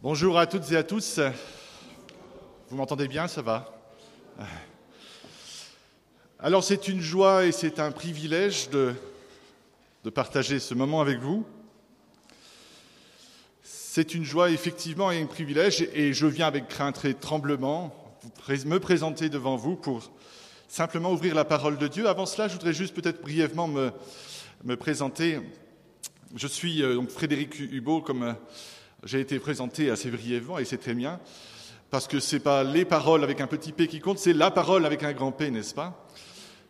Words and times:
Bonjour 0.00 0.38
à 0.38 0.46
toutes 0.46 0.70
et 0.70 0.76
à 0.76 0.84
tous. 0.84 1.18
Vous 2.70 2.76
m'entendez 2.76 3.08
bien, 3.08 3.26
ça 3.26 3.42
va? 3.42 3.76
Alors 6.38 6.62
c'est 6.62 6.86
une 6.86 7.00
joie 7.00 7.46
et 7.46 7.50
c'est 7.50 7.80
un 7.80 7.90
privilège 7.90 8.70
de, 8.70 8.94
partager 10.14 10.60
ce 10.60 10.72
moment 10.74 11.00
avec 11.00 11.18
vous. 11.18 11.44
C'est 13.64 14.14
une 14.14 14.22
joie 14.22 14.50
effectivement 14.50 15.10
et 15.10 15.20
un 15.20 15.26
privilège 15.26 15.88
et 15.92 16.12
je 16.12 16.26
viens 16.26 16.46
avec 16.46 16.68
crainte 16.68 17.04
et 17.04 17.14
tremblement 17.14 17.92
me 18.66 18.78
présenter 18.78 19.28
devant 19.28 19.56
vous 19.56 19.74
pour 19.74 20.12
simplement 20.68 21.10
ouvrir 21.10 21.34
la 21.34 21.44
parole 21.44 21.76
de 21.76 21.88
Dieu. 21.88 22.08
Avant 22.08 22.24
cela, 22.24 22.46
je 22.46 22.52
voudrais 22.52 22.72
juste 22.72 22.94
peut-être 22.94 23.20
brièvement 23.20 23.66
me, 23.66 23.90
me 24.62 24.76
présenter. 24.76 25.40
Je 26.36 26.46
suis 26.46 26.84
euh, 26.84 26.94
donc 26.94 27.10
Frédéric 27.10 27.58
Hubot, 27.58 28.02
comme 28.02 28.22
euh, 28.22 28.32
j'ai 29.08 29.20
été 29.20 29.38
présenté 29.38 29.90
assez 29.90 30.10
brièvement, 30.10 30.58
et 30.58 30.66
c'est 30.66 30.76
très 30.76 30.92
bien, 30.92 31.18
parce 31.88 32.06
que 32.06 32.20
ce 32.20 32.36
n'est 32.36 32.40
pas 32.40 32.62
les 32.62 32.84
paroles 32.84 33.24
avec 33.24 33.40
un 33.40 33.46
petit 33.46 33.72
p 33.72 33.88
qui 33.88 34.00
compte, 34.00 34.18
c'est 34.18 34.34
la 34.34 34.50
parole 34.50 34.84
avec 34.84 35.02
un 35.02 35.14
grand 35.14 35.32
P, 35.32 35.50
n'est-ce 35.50 35.74
pas? 35.74 36.06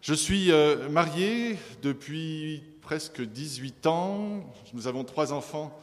Je 0.00 0.14
suis 0.14 0.52
euh, 0.52 0.88
marié 0.88 1.58
depuis 1.82 2.62
presque 2.80 3.20
18 3.20 3.88
ans, 3.88 4.44
nous 4.72 4.86
avons 4.86 5.02
trois 5.02 5.32
enfants 5.32 5.76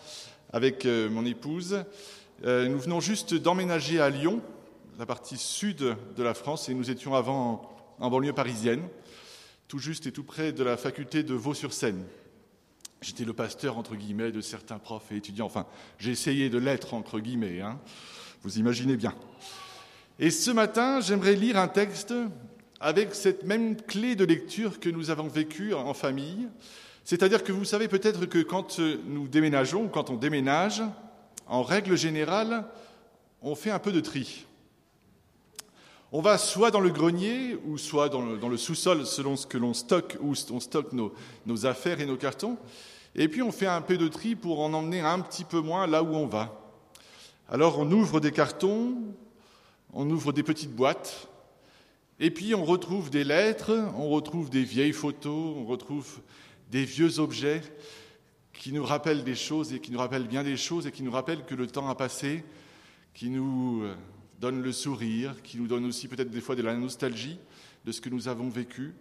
avec 0.54 0.86
mon 0.86 1.26
épouse. 1.26 1.84
Nous 2.44 2.80
venons 2.80 3.02
juste 3.02 3.34
d'emménager 3.34 4.00
à 4.00 4.10
Lyon, 4.10 4.42
la 4.98 5.06
partie 5.06 5.38
sud 5.38 5.98
de 6.16 6.24
la 6.24 6.34
France, 6.34 6.70
et 6.70 6.74
nous 6.74 6.90
étions 6.90 7.14
avant 7.14 7.76
en 8.00 8.10
banlieue 8.10 8.32
parisienne, 8.32 8.88
tout 9.68 9.80
juste 9.80 10.08
et 10.08 10.14
tout 10.14 10.24
près 10.24 10.54
de 10.54 10.64
la 10.64 10.78
faculté 10.78 11.24
de 11.24 11.34
Vaux-sur-Seine. 11.34 12.06
J'étais 13.02 13.26
le 13.26 13.34
pasteur, 13.34 13.78
entre 13.78 13.96
guillemets, 13.96 14.32
de 14.32 14.42
certains 14.42 14.80
profs 14.80 15.12
et 15.12 15.18
étudiants. 15.18 15.46
Enfin, 15.46 15.66
j'ai 16.00 16.12
essayé 16.12 16.50
de 16.50 16.58
l'être, 16.58 16.94
entre 16.94 17.20
guillemets. 17.20 17.62
Hein. 17.62 17.80
Vous 18.42 18.58
imaginez 18.58 18.98
bien. 18.98 19.14
Et 20.18 20.32
ce 20.32 20.52
matin, 20.52 21.02
j'aimerais 21.02 21.36
lire 21.36 21.58
un 21.58 21.68
texte 21.68 22.14
avec 22.80 23.14
cette 23.14 23.44
même 23.44 23.76
clé 23.76 24.16
de 24.16 24.26
lecture 24.26 24.80
que 24.80 24.90
nous 24.90 25.10
avons 25.10 25.28
vécue 25.28 25.74
en 25.74 25.94
famille. 25.94 26.48
C'est-à-dire 27.04 27.44
que 27.44 27.52
vous 27.52 27.66
savez 27.66 27.88
peut-être 27.88 28.26
que 28.26 28.40
quand 28.40 28.80
nous 28.80 29.28
déménageons, 29.28 29.88
quand 29.88 30.10
on 30.10 30.16
déménage, 30.16 30.82
en 31.48 31.62
règle 31.62 31.96
générale, 31.96 32.66
on 33.42 33.56
fait 33.56 33.72
un 33.72 33.80
peu 33.80 33.92
de 33.92 34.00
tri. 34.00 34.46
On 36.18 36.22
va 36.22 36.38
soit 36.38 36.72
dans 36.72 36.80
le 36.80 36.92
grenier 36.92 37.58
ou 37.66 37.78
soit 37.78 38.08
dans 38.08 38.22
le, 38.22 38.56
sous-sol 38.56 39.06
selon 39.06 39.36
ce 39.36 39.46
que 39.46 39.58
l'on 39.58 39.74
stocke, 39.74 40.18
où 40.22 40.34
on 40.50 40.60
stocke 40.62 40.94
nos, 40.94 41.14
nos, 41.46 41.66
affaires 41.66 42.00
et 42.00 42.06
nos 42.06 42.16
cartons. 42.16 42.58
Et 43.16 43.28
puis 43.28 43.42
on 43.42 43.52
fait 43.52 43.68
un 43.68 43.82
peu 43.82 43.98
de 43.98 44.08
tri 44.08 44.34
pour 44.34 44.62
en 44.62 44.72
emmener 44.72 45.02
un 45.02 45.20
petit 45.20 45.44
peu 45.44 45.60
moins 45.60 45.88
là 45.88 46.04
où 46.04 46.16
on 46.16 46.26
va. 46.26 46.58
Alors 47.50 47.80
on 47.80 47.92
ouvre 47.92 48.22
des 48.22 48.32
cartons, 48.32 48.96
on 49.92 50.10
ouvre 50.10 50.32
des 50.32 50.42
petites 50.42 50.72
boîtes, 50.72 51.28
et 52.22 52.32
puis 52.32 52.56
on 52.56 52.64
retrouve 52.64 53.10
des 53.10 53.26
lettres, 53.26 53.74
on 53.98 54.08
retrouve 54.08 54.50
des 54.50 54.64
vieilles 54.64 54.94
photos, 54.94 55.58
on 55.58 55.66
retrouve 55.66 56.22
des 56.72 56.86
vieux 56.86 57.20
objets 57.20 57.62
qui 58.54 58.72
nous 58.72 58.86
rappellent 58.86 59.26
des 59.26 59.36
choses 59.36 59.74
et 59.74 59.82
qui 59.82 59.92
nous 59.92 60.00
rappellent 60.00 60.30
bien 60.30 60.46
des 60.46 60.56
choses 60.56 60.88
et 60.88 60.94
qui 60.94 61.04
nous 61.04 61.12
rappellent 61.12 61.44
que 61.44 61.56
le 61.56 61.68
temps 61.68 61.90
a 61.90 61.96
passé, 61.96 62.46
qui 63.14 63.30
nous 63.30 63.82
euh, 63.84 63.96
donne 64.40 64.62
le 64.62 64.72
sourire, 64.72 65.42
qui 65.44 65.58
nous 65.58 65.68
donne 65.68 65.86
aussi 65.86 66.08
peut-être 66.08 66.30
des 66.30 66.42
fois 66.42 66.56
de 66.56 66.62
la 66.62 66.76
nostalgie 66.76 67.40
de 67.86 67.92
ce 67.92 68.02
que 68.02 68.10
nous 68.10 68.28
avons 68.28 68.50
vécu. 68.50 68.94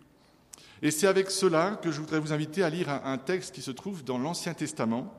Et 0.83 0.91
c'est 0.91 1.07
avec 1.07 1.31
cela 1.31 1.79
que 1.83 1.91
je 1.91 2.01
voudrais 2.01 2.21
vous 2.21 2.33
inviter 2.33 2.63
à 2.63 2.71
lire 2.71 2.89
un 2.89 3.19
texte 3.19 3.55
qui 3.55 3.62
se 3.62 3.71
trouve 3.71 4.05
dans 4.05 4.19
l'Ancien 4.19 4.55
Testament, 4.55 5.12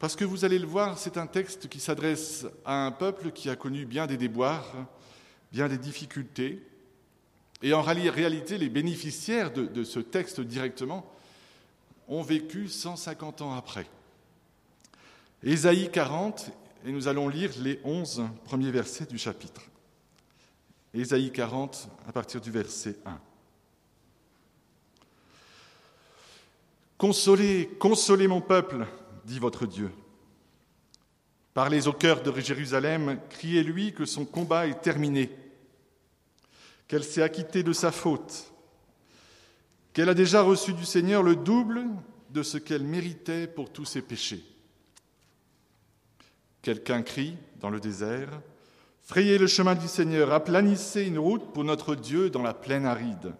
parce 0.00 0.16
que 0.16 0.24
vous 0.24 0.46
allez 0.46 0.58
le 0.58 0.66
voir, 0.66 0.98
c'est 0.98 1.18
un 1.18 1.26
texte 1.26 1.68
qui 1.68 1.78
s'adresse 1.78 2.46
à 2.64 2.86
un 2.86 2.90
peuple 2.90 3.32
qui 3.32 3.50
a 3.50 3.54
connu 3.54 3.84
bien 3.84 4.06
des 4.06 4.16
déboires, 4.16 4.72
bien 5.52 5.68
des 5.68 5.76
difficultés. 5.76 6.66
Et 7.62 7.74
en 7.74 7.82
réalité, 7.82 8.56
les 8.56 8.70
bénéficiaires 8.70 9.52
de, 9.52 9.84
ce 9.84 10.00
texte 10.00 10.40
directement 10.40 11.04
ont 12.08 12.22
vécu 12.22 12.68
150 12.68 13.42
ans 13.42 13.54
après. 13.54 13.86
Ésaïe 15.42 15.90
40 15.92 16.50
et 16.84 16.92
nous 16.92 17.08
allons 17.08 17.28
lire 17.28 17.50
les 17.60 17.80
onze 17.84 18.22
premiers 18.44 18.70
versets 18.70 19.06
du 19.06 19.18
chapitre. 19.18 19.62
Ésaïe 20.94 21.30
40 21.30 21.88
à 22.06 22.12
partir 22.12 22.40
du 22.40 22.50
verset 22.50 22.96
1. 23.04 23.20
Consolez, 26.98 27.70
consolez 27.78 28.28
mon 28.28 28.40
peuple, 28.40 28.86
dit 29.24 29.38
votre 29.38 29.66
Dieu. 29.66 29.90
Parlez 31.54 31.88
au 31.88 31.92
cœur 31.92 32.22
de 32.22 32.40
Jérusalem, 32.40 33.20
criez-lui 33.30 33.92
que 33.92 34.04
son 34.04 34.24
combat 34.24 34.66
est 34.66 34.80
terminé, 34.80 35.30
qu'elle 36.86 37.04
s'est 37.04 37.22
acquittée 37.22 37.62
de 37.62 37.72
sa 37.72 37.92
faute, 37.92 38.52
qu'elle 39.92 40.08
a 40.08 40.14
déjà 40.14 40.42
reçu 40.42 40.72
du 40.72 40.84
Seigneur 40.84 41.22
le 41.22 41.36
double 41.36 41.86
de 42.30 42.42
ce 42.42 42.58
qu'elle 42.58 42.84
méritait 42.84 43.46
pour 43.46 43.72
tous 43.72 43.84
ses 43.84 44.02
péchés. 44.02 44.44
Quelqu'un 46.62 47.02
crie 47.02 47.36
dans 47.60 47.70
le 47.70 47.80
désert 47.80 48.40
Frayez 49.02 49.38
le 49.38 49.46
chemin 49.46 49.74
du 49.74 49.88
Seigneur, 49.88 50.32
aplanissez 50.32 51.02
une 51.02 51.18
route 51.18 51.52
pour 51.52 51.64
notre 51.64 51.94
Dieu 51.94 52.30
dans 52.30 52.42
la 52.42 52.54
plaine 52.54 52.86
aride. 52.86 53.34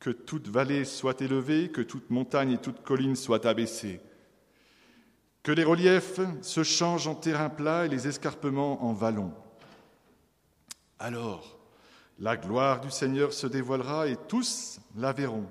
Que 0.00 0.10
toute 0.10 0.48
vallée 0.48 0.84
soit 0.84 1.20
élevée, 1.20 1.70
que 1.70 1.82
toute 1.82 2.10
montagne 2.10 2.52
et 2.52 2.58
toute 2.58 2.82
colline 2.82 3.14
soient 3.14 3.46
abaissées. 3.46 4.00
Que 5.42 5.52
les 5.52 5.62
reliefs 5.62 6.20
se 6.42 6.64
changent 6.64 7.06
en 7.06 7.14
terrain 7.14 7.48
plat 7.48 7.86
et 7.86 7.88
les 7.88 8.08
escarpements 8.08 8.84
en 8.84 8.92
vallons. 8.92 9.32
Alors, 10.98 11.58
la 12.18 12.36
gloire 12.36 12.80
du 12.80 12.90
Seigneur 12.90 13.32
se 13.32 13.46
dévoilera 13.46 14.08
et 14.08 14.16
tous 14.26 14.80
la 14.96 15.12
verront 15.12 15.48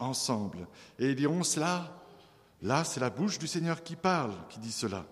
ensemble. 0.00 0.66
Et 0.98 1.10
ils 1.10 1.16
diront 1.16 1.44
cela 1.44 2.02
Là, 2.62 2.84
c'est 2.84 3.00
la 3.00 3.10
bouche 3.10 3.38
du 3.38 3.46
Seigneur 3.46 3.82
qui 3.82 3.96
parle, 3.96 4.34
qui 4.48 4.58
dit 4.58 4.72
cela. 4.72 5.06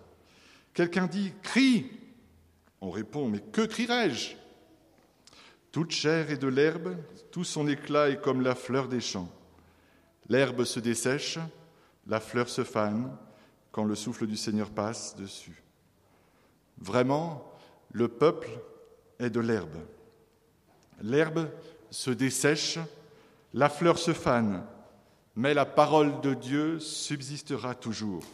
Quelqu'un 0.74 1.06
dit 1.06 1.32
Crie 1.42 1.90
On 2.80 2.90
répond 2.90 3.28
Mais 3.28 3.40
que 3.40 3.62
crierai-je? 3.62 4.34
Toute 5.70 5.90
chair 5.90 6.30
est 6.30 6.38
de 6.38 6.48
l'herbe, 6.48 6.96
tout 7.30 7.44
son 7.44 7.68
éclat 7.68 8.08
est 8.08 8.20
comme 8.20 8.40
la 8.40 8.54
fleur 8.54 8.88
des 8.88 9.00
champs. 9.00 9.30
L'herbe 10.28 10.64
se 10.64 10.80
dessèche, 10.80 11.38
la 12.06 12.18
fleur 12.18 12.48
se 12.48 12.64
fane 12.64 13.14
quand 13.72 13.84
le 13.84 13.94
souffle 13.94 14.26
du 14.26 14.36
Seigneur 14.36 14.70
passe 14.70 15.14
dessus. 15.16 15.62
Vraiment, 16.78 17.52
le 17.92 18.08
peuple 18.08 18.48
est 19.18 19.30
de 19.30 19.40
l'herbe. 19.40 19.76
L'herbe 21.02 21.50
se 21.90 22.10
dessèche, 22.10 22.78
la 23.52 23.68
fleur 23.68 23.98
se 23.98 24.12
fane, 24.12 24.64
mais 25.36 25.52
la 25.52 25.66
parole 25.66 26.20
de 26.22 26.32
Dieu 26.32 26.80
subsistera 26.80 27.74
toujours. 27.74 28.24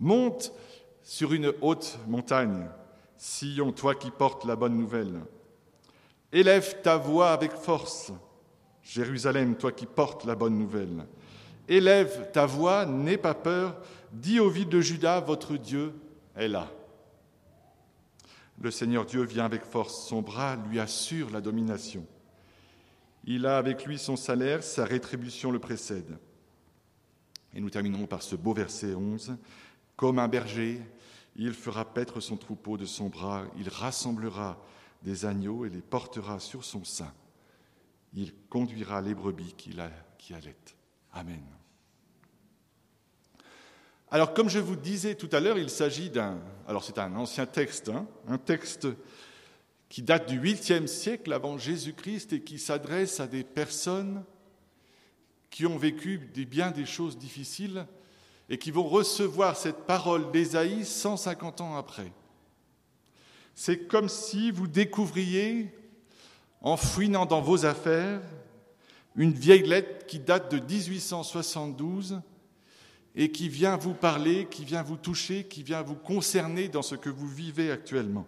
Monte 0.00 0.52
sur 1.02 1.32
une 1.32 1.52
haute 1.60 1.98
montagne, 2.08 2.68
Sion, 3.16 3.70
toi 3.70 3.94
qui 3.94 4.10
portes 4.10 4.44
la 4.44 4.56
bonne 4.56 4.76
nouvelle. 4.76 5.20
Élève 6.32 6.80
ta 6.82 6.96
voix 6.96 7.30
avec 7.30 7.52
force, 7.52 8.12
Jérusalem, 8.82 9.56
toi 9.56 9.70
qui 9.70 9.86
portes 9.86 10.24
la 10.24 10.34
bonne 10.34 10.58
nouvelle. 10.58 11.06
Élève 11.68 12.30
ta 12.32 12.46
voix, 12.46 12.84
n'aie 12.84 13.16
pas 13.16 13.34
peur, 13.34 13.76
dis 14.12 14.40
aux 14.40 14.50
villes 14.50 14.68
de 14.68 14.80
Juda, 14.80 15.20
votre 15.20 15.56
Dieu 15.56 15.94
est 16.34 16.48
là. 16.48 16.68
Le 18.60 18.70
Seigneur 18.70 19.06
Dieu 19.06 19.22
vient 19.22 19.44
avec 19.44 19.64
force, 19.64 20.08
son 20.08 20.22
bras 20.22 20.56
lui 20.56 20.80
assure 20.80 21.30
la 21.30 21.40
domination. 21.40 22.04
Il 23.24 23.46
a 23.46 23.58
avec 23.58 23.84
lui 23.84 23.98
son 23.98 24.16
salaire, 24.16 24.62
sa 24.62 24.84
rétribution 24.84 25.50
le 25.50 25.58
précède. 25.58 26.18
Et 27.54 27.60
nous 27.60 27.70
terminerons 27.70 28.06
par 28.06 28.22
ce 28.22 28.36
beau 28.36 28.54
verset 28.54 28.94
11. 28.94 29.36
Comme 29.96 30.18
un 30.18 30.28
berger, 30.28 30.80
il 31.36 31.52
fera 31.52 31.84
paître 31.84 32.20
son 32.20 32.36
troupeau 32.36 32.76
de 32.76 32.86
son 32.86 33.08
bras, 33.08 33.44
il 33.58 33.68
rassemblera 33.68 34.62
des 35.02 35.24
agneaux 35.24 35.64
et 35.64 35.70
les 35.70 35.80
portera 35.80 36.38
sur 36.38 36.64
son 36.64 36.84
sein. 36.84 37.12
Il 38.14 38.34
conduira 38.48 39.00
les 39.00 39.14
brebis 39.14 39.54
qui, 39.54 39.76
qui 40.18 40.34
allaitent. 40.34 40.76
Amen. 41.12 41.42
Alors, 44.10 44.34
comme 44.34 44.48
je 44.48 44.58
vous 44.58 44.76
disais 44.76 45.14
tout 45.14 45.28
à 45.32 45.38
l'heure, 45.38 45.58
il 45.58 45.70
s'agit 45.70 46.10
d'un. 46.10 46.38
Alors, 46.66 46.82
c'est 46.82 46.98
un 46.98 47.14
ancien 47.14 47.46
texte, 47.46 47.88
hein, 47.88 48.06
un 48.26 48.38
texte 48.38 48.88
qui 49.90 50.02
date 50.02 50.28
du 50.28 50.40
8e 50.40 50.86
siècle 50.86 51.32
avant 51.32 51.58
Jésus-Christ 51.58 52.32
et 52.32 52.40
qui 52.40 52.58
s'adresse 52.58 53.20
à 53.20 53.26
des 53.26 53.44
personnes 53.44 54.24
qui 55.50 55.66
ont 55.66 55.76
vécu 55.76 56.16
bien 56.18 56.70
des 56.70 56.86
choses 56.86 57.18
difficiles 57.18 57.84
et 58.48 58.56
qui 58.56 58.70
vont 58.70 58.88
recevoir 58.88 59.56
cette 59.56 59.86
parole 59.86 60.30
d'Ésaïe 60.30 60.84
150 60.84 61.60
ans 61.60 61.76
après. 61.76 62.12
C'est 63.56 63.88
comme 63.88 64.08
si 64.08 64.52
vous 64.52 64.68
découvriez, 64.68 65.74
en 66.62 66.76
fouinant 66.76 67.26
dans 67.26 67.40
vos 67.40 67.66
affaires, 67.66 68.22
une 69.16 69.32
vieille 69.32 69.66
lettre 69.66 70.06
qui 70.06 70.20
date 70.20 70.52
de 70.54 70.60
1872 70.60 72.20
et 73.16 73.32
qui 73.32 73.48
vient 73.48 73.76
vous 73.76 73.94
parler, 73.94 74.46
qui 74.48 74.64
vient 74.64 74.84
vous 74.84 74.96
toucher, 74.96 75.44
qui 75.44 75.64
vient 75.64 75.82
vous 75.82 75.96
concerner 75.96 76.68
dans 76.68 76.82
ce 76.82 76.94
que 76.94 77.10
vous 77.10 77.28
vivez 77.28 77.72
actuellement, 77.72 78.26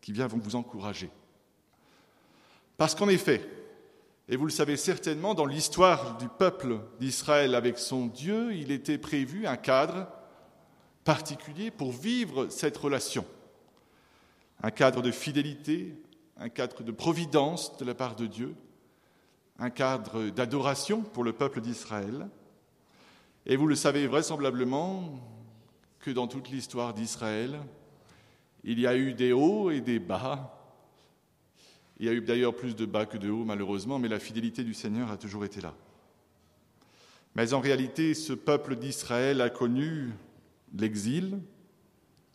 qui 0.00 0.12
vient 0.12 0.26
vous 0.26 0.56
encourager. 0.56 1.10
Parce 2.76 2.94
qu'en 2.94 3.08
effet, 3.08 3.46
et 4.28 4.36
vous 4.36 4.44
le 4.44 4.50
savez 4.50 4.76
certainement, 4.76 5.34
dans 5.34 5.46
l'histoire 5.46 6.18
du 6.18 6.28
peuple 6.28 6.80
d'Israël 7.00 7.54
avec 7.54 7.78
son 7.78 8.06
Dieu, 8.06 8.54
il 8.54 8.70
était 8.70 8.98
prévu 8.98 9.46
un 9.46 9.56
cadre 9.56 10.06
particulier 11.02 11.70
pour 11.70 11.92
vivre 11.92 12.48
cette 12.48 12.76
relation. 12.76 13.24
Un 14.62 14.70
cadre 14.70 15.00
de 15.00 15.10
fidélité, 15.10 15.94
un 16.36 16.50
cadre 16.50 16.82
de 16.82 16.92
providence 16.92 17.76
de 17.78 17.86
la 17.86 17.94
part 17.94 18.16
de 18.16 18.26
Dieu, 18.26 18.54
un 19.58 19.70
cadre 19.70 20.28
d'adoration 20.28 21.00
pour 21.00 21.24
le 21.24 21.32
peuple 21.32 21.62
d'Israël. 21.62 22.28
Et 23.46 23.56
vous 23.56 23.66
le 23.66 23.76
savez 23.76 24.06
vraisemblablement 24.06 25.18
que 26.00 26.10
dans 26.10 26.26
toute 26.26 26.50
l'histoire 26.50 26.92
d'Israël, 26.92 27.58
il 28.68 28.80
y 28.80 28.86
a 28.86 28.94
eu 28.94 29.14
des 29.14 29.32
hauts 29.32 29.70
et 29.70 29.80
des 29.80 29.98
bas, 29.98 30.54
il 31.98 32.04
y 32.04 32.08
a 32.10 32.12
eu 32.12 32.20
d'ailleurs 32.20 32.54
plus 32.54 32.76
de 32.76 32.84
bas 32.84 33.06
que 33.06 33.16
de 33.16 33.30
hauts, 33.30 33.46
malheureusement, 33.46 33.98
mais 33.98 34.08
la 34.08 34.20
fidélité 34.20 34.62
du 34.62 34.74
Seigneur 34.74 35.10
a 35.10 35.16
toujours 35.16 35.46
été 35.46 35.62
là. 35.62 35.74
Mais 37.34 37.54
en 37.54 37.60
réalité, 37.60 38.12
ce 38.12 38.34
peuple 38.34 38.76
d'Israël 38.76 39.40
a 39.40 39.48
connu 39.48 40.12
l'exil, 40.76 41.38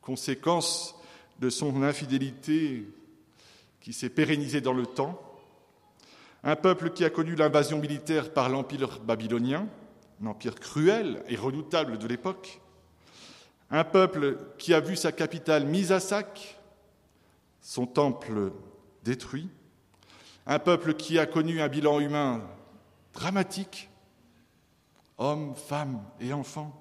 conséquence 0.01 0.95
de 1.39 1.51
son 1.51 1.83
infidélité 1.83 2.87
qui 3.79 3.93
s'est 3.93 4.09
pérennisée 4.09 4.59
dans 4.61 4.73
le 4.73 4.87
temps, 4.87 5.21
un 6.43 6.55
peuple 6.55 6.89
qui 6.89 7.05
a 7.05 7.11
connu 7.11 7.35
l'invasion 7.35 7.77
militaire 7.77 8.33
par 8.33 8.49
l'empire 8.49 8.99
babylonien, 9.01 9.67
un 10.21 10.25
empire 10.25 10.55
cruel 10.55 11.23
et 11.27 11.35
redoutable 11.35 11.99
de 11.99 12.07
l'époque, 12.07 12.59
un 13.73 13.83
peuple 13.83 14.37
qui 14.59 14.71
a 14.75 14.79
vu 14.79 14.95
sa 14.95 15.11
capitale 15.11 15.65
mise 15.65 15.91
à 15.91 15.99
sac, 15.99 16.61
son 17.59 17.87
temple 17.87 18.53
détruit, 19.03 19.49
un 20.45 20.59
peuple 20.59 20.93
qui 20.93 21.17
a 21.17 21.25
connu 21.25 21.59
un 21.59 21.67
bilan 21.67 21.99
humain 21.99 22.43
dramatique, 23.13 23.89
hommes, 25.17 25.55
femmes 25.55 26.03
et 26.19 26.33
enfants, 26.33 26.71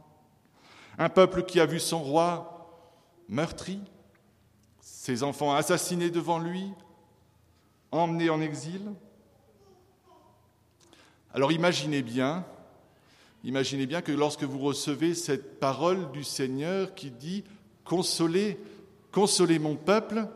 un 0.98 1.08
peuple 1.08 1.44
qui 1.44 1.60
a 1.60 1.66
vu 1.66 1.80
son 1.80 2.02
roi 2.02 2.92
meurtri, 3.26 3.80
ses 4.82 5.22
enfants 5.22 5.54
assassinés 5.54 6.10
devant 6.10 6.38
lui, 6.38 6.74
emmenés 7.90 8.28
en 8.28 8.42
exil. 8.42 8.92
Alors 11.32 11.52
imaginez 11.52 12.02
bien, 12.02 12.44
imaginez 13.44 13.86
bien 13.86 14.02
que 14.02 14.12
lorsque 14.12 14.44
vous 14.44 14.58
recevez 14.58 15.14
cette 15.14 15.58
parole 15.58 16.10
du 16.12 16.24
Seigneur 16.24 16.94
qui 16.94 17.10
dit 17.10 17.44
Consolez, 17.84 18.58
consolez 19.10 19.58
mon 19.58 19.76
peuple, 19.76 20.26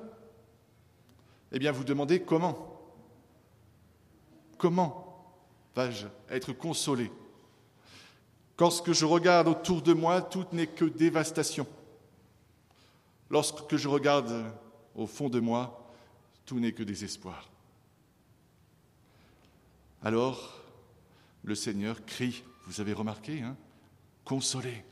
eh 1.52 1.58
bien, 1.58 1.72
vous 1.72 1.84
demandez 1.84 2.20
comment? 2.20 2.82
Comment 4.58 5.02
vais-je 5.74 6.06
être 6.30 6.52
consolé? 6.52 7.10
Lorsque 8.58 8.92
je 8.92 9.04
regarde 9.04 9.48
autour 9.48 9.82
de 9.82 9.92
moi, 9.92 10.22
tout 10.22 10.46
n'est 10.52 10.66
que 10.66 10.86
dévastation. 10.86 11.66
Lorsque 13.30 13.76
je 13.76 13.88
regarde 13.88 14.44
au 14.94 15.06
fond 15.06 15.28
de 15.28 15.40
moi, 15.40 15.92
tout 16.46 16.58
n'est 16.58 16.72
que 16.72 16.82
désespoir. 16.82 17.50
Alors, 20.02 20.62
le 21.42 21.54
Seigneur 21.54 22.04
crie, 22.06 22.44
vous 22.66 22.80
avez 22.80 22.92
remarqué, 22.92 23.42
hein? 23.42 23.56
Consolez, 24.24 24.84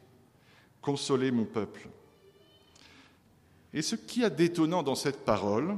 consolez 0.81 1.31
mon 1.33 1.45
peuple. 1.45 1.89
Et 3.73 3.83
ce 3.83 3.97
qui 3.97 4.23
est 4.23 4.31
détonnant 4.31 4.85
dans 4.85 4.95
cette 4.95 5.25
parole, 5.25 5.77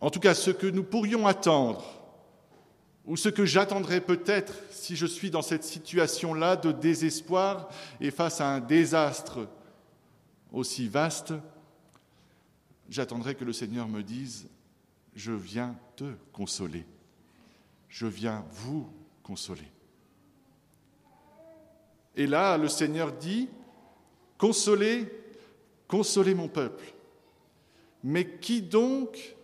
en 0.00 0.10
tout 0.10 0.20
cas, 0.20 0.34
ce 0.34 0.50
que 0.50 0.66
nous 0.66 0.84
pourrions 0.84 1.26
attendre, 1.26 1.82
ou 3.06 3.16
ce 3.16 3.30
que 3.30 3.44
j'attendrai 3.44 4.00
peut-être 4.00 4.54
si 4.70 4.96
je 4.96 5.06
suis 5.06 5.30
dans 5.30 5.42
cette 5.42 5.64
situation-là 5.64 6.56
de 6.56 6.72
désespoir 6.72 7.68
et 8.00 8.10
face 8.10 8.40
à 8.40 8.48
un 8.48 8.60
désastre 8.60 9.48
aussi 10.52 10.88
vaste, 10.88 11.34
j'attendrai 12.88 13.34
que 13.34 13.44
le 13.44 13.52
Seigneur 13.52 13.88
me 13.88 14.02
dise, 14.02 14.48
je 15.14 15.32
viens 15.32 15.76
te 15.96 16.14
consoler, 16.32 16.86
je 17.88 18.06
viens 18.06 18.44
vous 18.50 18.90
consoler. 19.24 19.72
Et 22.14 22.28
là, 22.28 22.56
le 22.56 22.68
Seigneur 22.68 23.10
dit, 23.10 23.48
consolez, 24.38 25.10
consolez 25.88 26.34
mon 26.34 26.46
peuple. 26.46 26.84
Mais 28.04 28.38
qui 28.38 28.62
donc 28.62 29.34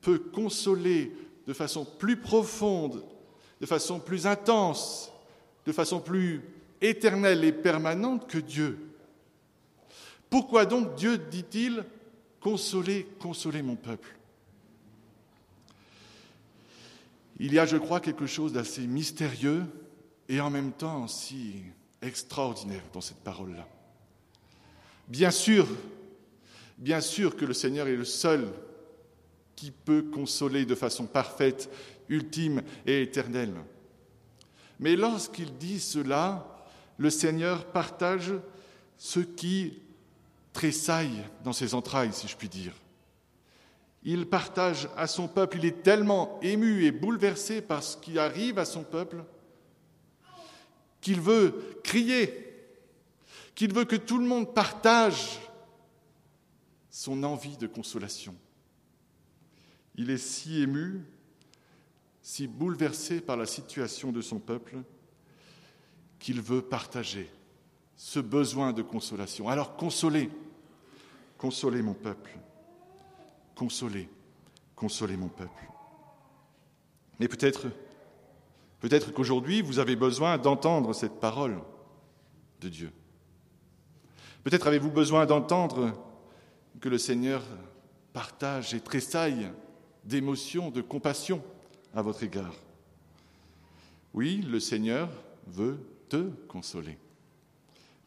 peut 0.00 0.18
consoler 0.18 1.12
de 1.46 1.52
façon 1.52 1.84
plus 1.84 2.16
profonde, 2.16 3.02
de 3.60 3.66
façon 3.66 3.98
plus 3.98 4.26
intense, 4.26 5.10
de 5.66 5.72
façon 5.72 6.00
plus 6.00 6.42
éternelle 6.80 7.42
et 7.42 7.52
permanente 7.52 8.28
que 8.28 8.38
Dieu? 8.38 8.78
Pourquoi 10.28 10.64
donc 10.64 10.94
Dieu 10.94 11.18
dit-il 11.18 11.84
consoler, 12.40 13.08
consoler 13.18 13.62
mon 13.62 13.76
peuple? 13.76 14.19
Il 17.42 17.54
y 17.54 17.58
a, 17.58 17.64
je 17.64 17.78
crois, 17.78 18.00
quelque 18.00 18.26
chose 18.26 18.52
d'assez 18.52 18.86
mystérieux 18.86 19.64
et 20.28 20.42
en 20.42 20.50
même 20.50 20.72
temps 20.72 21.08
si 21.08 21.54
extraordinaire 22.02 22.82
dans 22.92 23.00
cette 23.00 23.24
parole-là. 23.24 23.66
Bien 25.08 25.30
sûr, 25.30 25.66
bien 26.76 27.00
sûr 27.00 27.36
que 27.36 27.46
le 27.46 27.54
Seigneur 27.54 27.88
est 27.88 27.96
le 27.96 28.04
seul 28.04 28.52
qui 29.56 29.70
peut 29.70 30.02
consoler 30.02 30.66
de 30.66 30.74
façon 30.74 31.06
parfaite, 31.06 31.70
ultime 32.10 32.60
et 32.84 33.00
éternelle. 33.00 33.54
Mais 34.78 34.94
lorsqu'il 34.94 35.56
dit 35.56 35.80
cela, 35.80 36.46
le 36.98 37.08
Seigneur 37.08 37.64
partage 37.64 38.34
ce 38.98 39.20
qui 39.20 39.78
tressaille 40.52 41.24
dans 41.42 41.54
ses 41.54 41.72
entrailles, 41.72 42.12
si 42.12 42.28
je 42.28 42.36
puis 42.36 42.50
dire. 42.50 42.74
Il 44.02 44.26
partage 44.26 44.88
à 44.96 45.06
son 45.06 45.28
peuple, 45.28 45.58
il 45.58 45.66
est 45.66 45.82
tellement 45.82 46.38
ému 46.40 46.84
et 46.84 46.90
bouleversé 46.90 47.60
par 47.60 47.82
ce 47.82 47.96
qui 47.96 48.18
arrive 48.18 48.58
à 48.58 48.64
son 48.64 48.82
peuple 48.82 49.24
qu'il 51.00 51.20
veut 51.20 51.80
crier, 51.82 52.46
qu'il 53.54 53.74
veut 53.74 53.84
que 53.84 53.96
tout 53.96 54.18
le 54.18 54.26
monde 54.26 54.54
partage 54.54 55.40
son 56.90 57.22
envie 57.22 57.56
de 57.56 57.66
consolation. 57.66 58.34
Il 59.96 60.10
est 60.10 60.18
si 60.18 60.62
ému, 60.62 61.04
si 62.22 62.46
bouleversé 62.46 63.20
par 63.20 63.36
la 63.36 63.46
situation 63.46 64.12
de 64.12 64.20
son 64.20 64.38
peuple, 64.38 64.78
qu'il 66.18 66.40
veut 66.40 66.62
partager 66.62 67.30
ce 67.96 68.20
besoin 68.20 68.72
de 68.72 68.82
consolation. 68.82 69.48
Alors 69.48 69.76
consolez, 69.76 70.30
consolez 71.38 71.82
mon 71.82 71.94
peuple, 71.94 72.30
consolez, 73.60 74.08
consolez 74.74 75.18
mon 75.18 75.28
peuple. 75.28 75.68
Mais 77.18 77.28
peut-être, 77.28 77.66
peut-être 78.80 79.12
qu'aujourd'hui 79.12 79.60
vous 79.60 79.78
avez 79.78 79.96
besoin 79.96 80.38
d'entendre 80.38 80.94
cette 80.94 81.20
parole 81.20 81.60
de 82.62 82.70
Dieu. 82.70 82.90
Peut-être 84.44 84.66
avez-vous 84.66 84.90
besoin 84.90 85.26
d'entendre 85.26 85.92
que 86.80 86.88
le 86.88 86.96
Seigneur 86.96 87.42
partage 88.14 88.72
et 88.72 88.80
tressaille 88.80 89.50
d'émotion, 90.04 90.70
de 90.70 90.80
compassion 90.80 91.42
à 91.94 92.00
votre 92.00 92.22
égard. 92.22 92.54
Oui, 94.14 94.40
le 94.40 94.58
Seigneur 94.58 95.10
veut 95.46 95.78
te 96.08 96.30
consoler, 96.48 96.96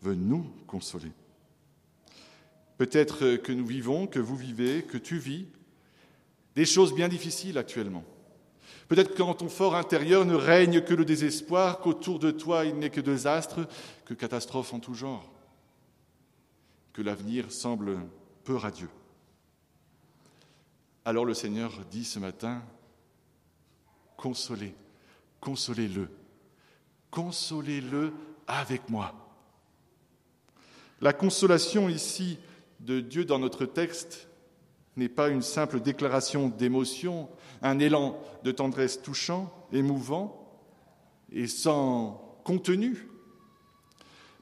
veut 0.02 0.16
nous 0.16 0.48
consoler. 0.66 1.12
Peut-être 2.78 3.38
que 3.38 3.52
nous 3.52 3.66
vivons, 3.66 4.08
que 4.08 4.20
vous 4.20 4.36
vivez, 4.36 4.84
que 4.84 4.98
tu 4.98 5.18
vis 5.18 5.48
des 6.56 6.66
choses 6.66 6.94
bien 6.94 7.08
difficiles 7.08 7.58
actuellement. 7.58 8.04
Peut-être 8.88 9.14
que 9.14 9.20
dans 9.20 9.34
ton 9.34 9.50
fort 9.50 9.76
intérieur 9.76 10.26
ne 10.26 10.36
règne 10.36 10.82
que 10.82 10.94
le 10.94 11.06
désespoir, 11.06 11.80
qu'autour 11.80 12.20
de 12.20 12.32
toi 12.32 12.66
il 12.66 12.78
n'est 12.78 12.90
que 12.90 13.02
désastres, 13.02 13.68
que 14.06 14.14
catastrophes 14.14 14.74
en 14.74 14.80
tout 14.80 14.94
genre, 14.94 15.32
que 16.92 17.02
l'avenir 17.02 17.52
semble 17.52 17.98
peu 18.44 18.56
radieux. 18.56 18.90
Alors 21.06 21.26
le 21.26 21.34
Seigneur 21.34 21.72
dit 21.92 22.06
ce 22.06 22.20
matin, 22.20 22.62
consolez, 24.18 24.76
consolez-le, 25.40 26.10
consolez-le 27.10 28.14
avec 28.48 28.90
moi. 28.90 29.14
La 31.02 31.14
consolation 31.14 31.90
ici 31.90 32.38
de 32.84 33.00
Dieu 33.00 33.26
dans 33.26 33.40
notre 33.40 33.66
texte 33.66 34.28
n'est 34.96 35.10
pas 35.10 35.30
une 35.30 35.42
simple 35.42 35.80
déclaration 35.80 36.50
d'émotion, 36.50 37.30
un 37.62 37.80
élan 37.80 38.22
de 38.44 38.52
tendresse 38.52 39.02
touchant, 39.02 39.52
émouvant 39.72 40.54
et 41.32 41.48
sans 41.48 42.40
contenu. 42.44 43.08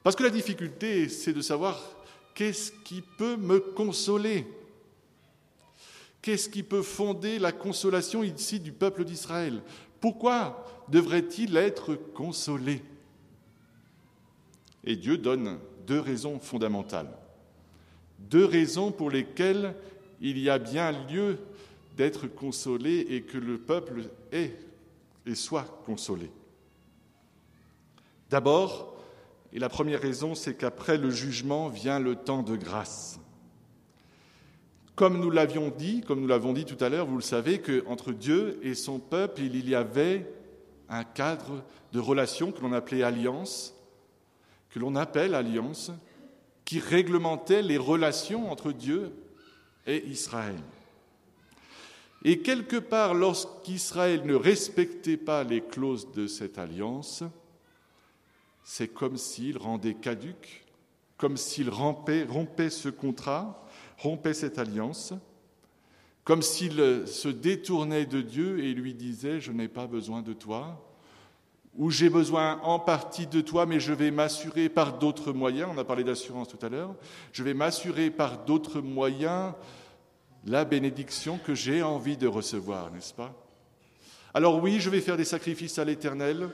Parce 0.03 0.15
que 0.15 0.23
la 0.23 0.29
difficulté, 0.29 1.07
c'est 1.07 1.33
de 1.33 1.41
savoir 1.41 1.79
qu'est-ce 2.33 2.71
qui 2.83 3.01
peut 3.01 3.37
me 3.37 3.59
consoler 3.59 4.47
Qu'est-ce 6.21 6.49
qui 6.49 6.61
peut 6.61 6.83
fonder 6.83 7.39
la 7.39 7.51
consolation 7.51 8.21
ici 8.21 8.59
du 8.59 8.71
peuple 8.71 9.05
d'Israël? 9.05 9.63
Pourquoi 9.99 10.65
devrait-il 10.87 11.57
être 11.57 11.95
consolé? 11.95 12.83
Et 14.83 14.95
Dieu 14.95 15.17
donne 15.17 15.59
deux 15.87 15.99
raisons 15.99 16.39
fondamentales. 16.39 17.11
Deux 18.29 18.45
raisons 18.45 18.91
pour 18.91 19.09
lesquelles 19.09 19.75
il 20.21 20.37
y 20.37 20.49
a 20.49 20.59
bien 20.59 20.91
lieu 20.91 21.39
d'être 21.97 22.27
consolé 22.27 23.05
et 23.09 23.21
que 23.23 23.37
le 23.37 23.57
peuple 23.57 24.03
est 24.31 24.57
et 25.25 25.35
soit 25.35 25.81
consolé. 25.85 26.31
D'abord, 28.29 28.95
et 29.53 29.59
la 29.59 29.69
première 29.69 30.01
raison, 30.01 30.35
c'est 30.35 30.55
qu'après 30.55 30.97
le 30.97 31.09
jugement 31.09 31.67
vient 31.67 31.99
le 31.99 32.15
temps 32.15 32.43
de 32.43 32.55
grâce. 32.55 33.19
Comme 34.95 35.19
nous 35.19 35.29
l'avions 35.29 35.69
dit, 35.69 36.01
comme 36.01 36.21
nous 36.21 36.27
l'avons 36.27 36.53
dit 36.53 36.65
tout 36.65 36.81
à 36.83 36.89
l'heure, 36.89 37.07
vous 37.07 37.17
le 37.17 37.21
savez, 37.21 37.59
qu'entre 37.59 38.13
Dieu 38.13 38.59
et 38.61 38.75
son 38.75 38.99
peuple, 38.99 39.41
il 39.41 39.67
y 39.67 39.75
avait 39.75 40.31
un 40.89 41.03
cadre 41.03 41.63
de 41.91 41.99
relation 41.99 42.51
que 42.51 42.61
l'on 42.61 42.73
appelait 42.73 43.03
alliance, 43.03 43.73
que 44.69 44.79
l'on 44.79 44.95
appelle 44.95 45.35
alliance, 45.35 45.91
qui 46.71 46.79
réglementait 46.79 47.63
les 47.63 47.77
relations 47.77 48.49
entre 48.49 48.71
Dieu 48.71 49.11
et 49.85 50.05
Israël. 50.07 50.55
Et 52.23 52.39
quelque 52.39 52.77
part, 52.77 53.13
lorsqu'Israël 53.13 54.25
ne 54.25 54.35
respectait 54.35 55.17
pas 55.17 55.43
les 55.43 55.59
clauses 55.59 56.13
de 56.13 56.27
cette 56.27 56.57
alliance, 56.57 57.23
c'est 58.63 58.87
comme 58.87 59.17
s'il 59.17 59.57
rendait 59.57 59.95
caduque, 59.95 60.65
comme 61.17 61.35
s'il 61.35 61.69
rompait, 61.69 62.23
rompait 62.23 62.69
ce 62.69 62.87
contrat, 62.87 63.67
rompait 63.97 64.33
cette 64.33 64.57
alliance, 64.57 65.11
comme 66.23 66.41
s'il 66.41 67.05
se 67.05 67.27
détournait 67.27 68.05
de 68.05 68.21
Dieu 68.21 68.63
et 68.63 68.73
lui 68.73 68.93
disait, 68.93 69.41
je 69.41 69.51
n'ai 69.51 69.67
pas 69.67 69.87
besoin 69.87 70.21
de 70.21 70.31
toi, 70.31 70.81
ou 71.77 71.89
j'ai 71.89 72.09
besoin 72.09 72.59
en 72.63 72.79
partie 72.79 73.27
de 73.27 73.41
toi, 73.41 73.65
mais 73.65 73.79
je 73.79 73.93
vais 73.93 74.11
m'assurer 74.11 74.67
par 74.69 74.97
d'autres 74.97 75.31
moyens, 75.31 75.69
on 75.73 75.77
a 75.77 75.83
parlé 75.83 76.03
d'assurance 76.03 76.49
tout 76.49 76.63
à 76.65 76.69
l'heure, 76.69 76.95
je 77.31 77.43
vais 77.43 77.53
m'assurer 77.53 78.09
par 78.09 78.45
d'autres 78.45 78.81
moyens 78.81 79.53
la 80.45 80.65
bénédiction 80.65 81.37
que 81.37 81.55
j'ai 81.55 81.81
envie 81.81 82.17
de 82.17 82.27
recevoir, 82.27 82.91
n'est-ce 82.91 83.13
pas? 83.13 83.33
Alors 84.33 84.61
oui, 84.61 84.79
je 84.79 84.89
vais 84.89 85.01
faire 85.01 85.17
des 85.17 85.25
sacrifices 85.25 85.77
à 85.77 85.85
l'Éternel, 85.85 86.49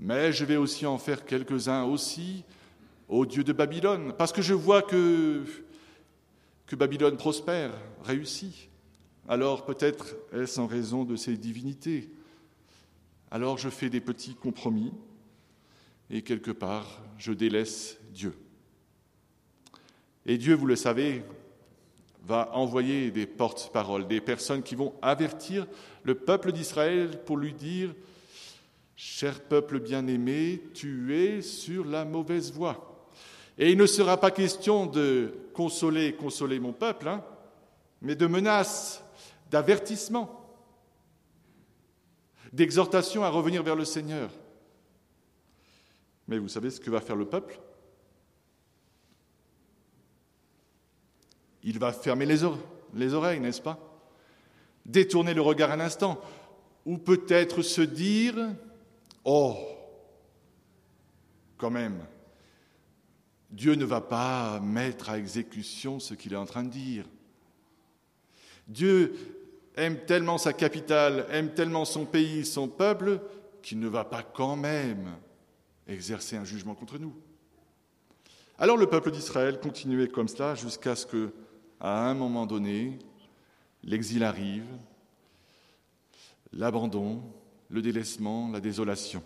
mais 0.00 0.32
je 0.32 0.44
vais 0.44 0.56
aussi 0.56 0.86
en 0.86 0.98
faire 0.98 1.24
quelques-uns 1.24 1.84
aussi 1.84 2.44
au 3.08 3.26
Dieu 3.26 3.44
de 3.44 3.52
Babylone, 3.52 4.12
parce 4.16 4.32
que 4.32 4.42
je 4.42 4.54
vois 4.54 4.82
que, 4.82 5.44
que 6.66 6.76
Babylone 6.76 7.16
prospère, 7.16 7.72
réussit. 8.04 8.68
Alors 9.28 9.64
peut-être 9.64 10.16
est-ce 10.32 10.60
en 10.60 10.66
raison 10.66 11.04
de 11.04 11.16
ses 11.16 11.36
divinités. 11.36 12.10
Alors 13.30 13.58
je 13.58 13.68
fais 13.68 13.90
des 13.90 14.00
petits 14.00 14.34
compromis 14.34 14.92
et 16.10 16.22
quelque 16.22 16.50
part 16.50 17.02
je 17.18 17.32
délaisse 17.32 17.98
Dieu. 18.10 18.34
Et 20.24 20.38
Dieu, 20.38 20.54
vous 20.54 20.66
le 20.66 20.76
savez, 20.76 21.24
va 22.24 22.50
envoyer 22.54 23.10
des 23.10 23.26
porte-paroles, 23.26 24.06
des 24.06 24.20
personnes 24.20 24.62
qui 24.62 24.74
vont 24.74 24.94
avertir 25.00 25.66
le 26.02 26.14
peuple 26.14 26.52
d'Israël 26.52 27.22
pour 27.24 27.36
lui 27.36 27.52
dire 27.52 27.94
Cher 28.96 29.40
peuple 29.40 29.78
bien-aimé, 29.78 30.60
tu 30.74 31.16
es 31.16 31.40
sur 31.40 31.84
la 31.84 32.04
mauvaise 32.04 32.52
voie. 32.52 33.08
Et 33.56 33.70
il 33.70 33.78
ne 33.78 33.86
sera 33.86 34.18
pas 34.18 34.32
question 34.32 34.86
de 34.86 35.34
consoler, 35.54 36.14
consoler 36.14 36.58
mon 36.58 36.72
peuple, 36.72 37.06
hein, 37.06 37.24
mais 38.02 38.16
de 38.16 38.26
menaces, 38.26 39.02
d'avertissements, 39.50 40.37
d'exhortations 42.52 43.24
à 43.24 43.28
revenir 43.28 43.62
vers 43.62 43.76
le 43.76 43.84
Seigneur. 43.84 44.30
Mais 46.26 46.38
vous 46.38 46.48
savez 46.48 46.70
ce 46.70 46.80
que 46.80 46.90
va 46.90 47.00
faire 47.00 47.16
le 47.16 47.26
peuple? 47.26 47.58
Il 51.62 51.78
va 51.78 51.92
fermer 51.92 52.26
les, 52.26 52.40
les 52.94 53.14
oreilles, 53.14 53.40
n'est-ce 53.40 53.62
pas? 53.62 53.78
Détourner 54.84 55.34
le 55.34 55.42
regard 55.42 55.70
un 55.70 55.80
instant, 55.80 56.20
ou 56.84 56.98
peut-être 56.98 57.62
se 57.62 57.82
dire 57.82 58.36
Oh, 59.24 59.56
quand 61.56 61.70
même, 61.70 62.06
Dieu 63.50 63.74
ne 63.74 63.84
va 63.84 64.00
pas 64.00 64.60
mettre 64.60 65.10
à 65.10 65.18
exécution 65.18 66.00
ce 66.00 66.14
qu'il 66.14 66.32
est 66.32 66.36
en 66.36 66.46
train 66.46 66.62
de 66.62 66.70
dire. 66.70 67.04
Dieu 68.66 69.37
aime 69.78 69.98
tellement 70.04 70.38
sa 70.38 70.52
capitale, 70.52 71.26
aime 71.30 71.54
tellement 71.54 71.84
son 71.84 72.04
pays, 72.04 72.44
son 72.44 72.68
peuple, 72.68 73.20
qu'il 73.62 73.78
ne 73.78 73.88
va 73.88 74.04
pas 74.04 74.22
quand 74.22 74.56
même 74.56 75.16
exercer 75.86 76.36
un 76.36 76.44
jugement 76.44 76.74
contre 76.74 76.98
nous. 76.98 77.14
Alors 78.58 78.76
le 78.76 78.88
peuple 78.88 79.10
d'Israël 79.10 79.60
continuait 79.60 80.08
comme 80.08 80.28
cela 80.28 80.54
jusqu'à 80.54 80.96
ce 80.96 81.06
que, 81.06 81.32
à 81.80 82.08
un 82.08 82.14
moment 82.14 82.44
donné, 82.44 82.98
l'exil 83.84 84.24
arrive, 84.24 84.66
l'abandon, 86.52 87.22
le 87.70 87.80
délaissement, 87.80 88.50
la 88.50 88.60
désolation. 88.60 89.22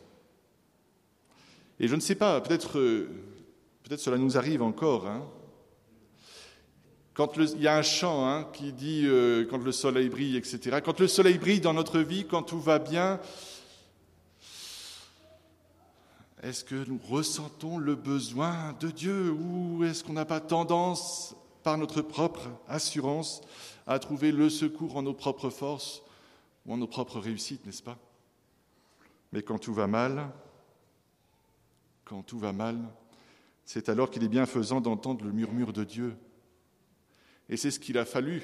Et 1.80 1.88
je 1.88 1.94
ne 1.94 2.00
sais 2.00 2.14
pas, 2.14 2.40
peut-être 2.40 2.78
euh, 2.78 3.08
peut 3.82 3.96
cela 3.96 4.18
nous 4.18 4.36
arrive 4.36 4.62
encore. 4.62 5.06
Hein. 5.06 5.26
Quand 7.14 7.36
il 7.36 7.60
y 7.60 7.68
a 7.68 7.76
un 7.76 7.82
chant 7.82 8.26
hein, 8.26 8.48
qui 8.52 8.72
dit 8.72 9.02
euh, 9.04 9.46
quand 9.48 9.58
le 9.58 9.72
soleil 9.72 10.08
brille, 10.08 10.36
etc. 10.36 10.78
Quand 10.82 10.98
le 10.98 11.08
soleil 11.08 11.36
brille 11.36 11.60
dans 11.60 11.74
notre 11.74 12.00
vie, 12.00 12.26
quand 12.26 12.42
tout 12.42 12.60
va 12.60 12.78
bien, 12.78 13.20
est-ce 16.42 16.64
que 16.64 16.88
nous 16.88 16.98
ressentons 17.08 17.78
le 17.78 17.94
besoin 17.94 18.74
de 18.80 18.90
Dieu 18.90 19.30
ou 19.30 19.84
est-ce 19.84 20.02
qu'on 20.02 20.14
n'a 20.14 20.24
pas 20.24 20.40
tendance, 20.40 21.36
par 21.62 21.78
notre 21.78 22.02
propre 22.02 22.50
assurance, 22.66 23.40
à 23.86 23.98
trouver 23.98 24.32
le 24.32 24.50
secours 24.50 24.96
en 24.96 25.02
nos 25.02 25.14
propres 25.14 25.50
forces 25.50 26.02
ou 26.66 26.72
en 26.72 26.76
nos 26.76 26.86
propres 26.86 27.20
réussites, 27.20 27.64
n'est-ce 27.66 27.82
pas? 27.82 27.98
Mais 29.32 29.42
quand 29.42 29.58
tout 29.58 29.74
va 29.74 29.86
mal, 29.86 30.30
quand 32.04 32.22
tout 32.22 32.38
va 32.38 32.52
mal, 32.52 32.78
c'est 33.64 33.88
alors 33.88 34.10
qu'il 34.10 34.24
est 34.24 34.28
bienfaisant 34.28 34.80
d'entendre 34.80 35.24
le 35.24 35.32
murmure 35.32 35.72
de 35.72 35.84
Dieu. 35.84 36.16
Et 37.48 37.56
c'est 37.56 37.70
ce 37.70 37.80
qu'il 37.80 37.98
a 37.98 38.04
fallu. 38.04 38.42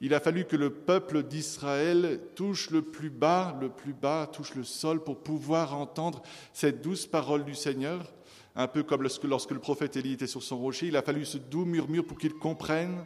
Il 0.00 0.14
a 0.14 0.20
fallu 0.20 0.44
que 0.44 0.56
le 0.56 0.70
peuple 0.70 1.22
d'Israël 1.24 2.20
touche 2.34 2.70
le 2.70 2.82
plus 2.82 3.10
bas, 3.10 3.56
le 3.60 3.68
plus 3.68 3.92
bas, 3.92 4.28
touche 4.32 4.54
le 4.54 4.64
sol 4.64 5.02
pour 5.02 5.22
pouvoir 5.22 5.74
entendre 5.74 6.22
cette 6.52 6.82
douce 6.82 7.06
parole 7.06 7.44
du 7.44 7.54
Seigneur, 7.54 8.12
un 8.54 8.68
peu 8.68 8.82
comme 8.82 9.02
lorsque, 9.02 9.24
le 9.24 9.58
prophète 9.58 9.96
Élie 9.96 10.12
était 10.12 10.26
sur 10.26 10.42
son 10.42 10.58
rocher. 10.58 10.86
Il 10.86 10.96
a 10.96 11.02
fallu 11.02 11.24
ce 11.24 11.38
doux 11.38 11.64
murmure 11.64 12.06
pour 12.06 12.18
qu'il 12.18 12.34
comprenne 12.34 13.04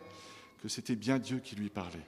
que 0.63 0.69
c'était 0.69 0.97
bien 0.97 1.19
Dieu 1.19 1.41
qui 1.43 1.57
lui 1.57 1.71
parlait. 1.71 2.07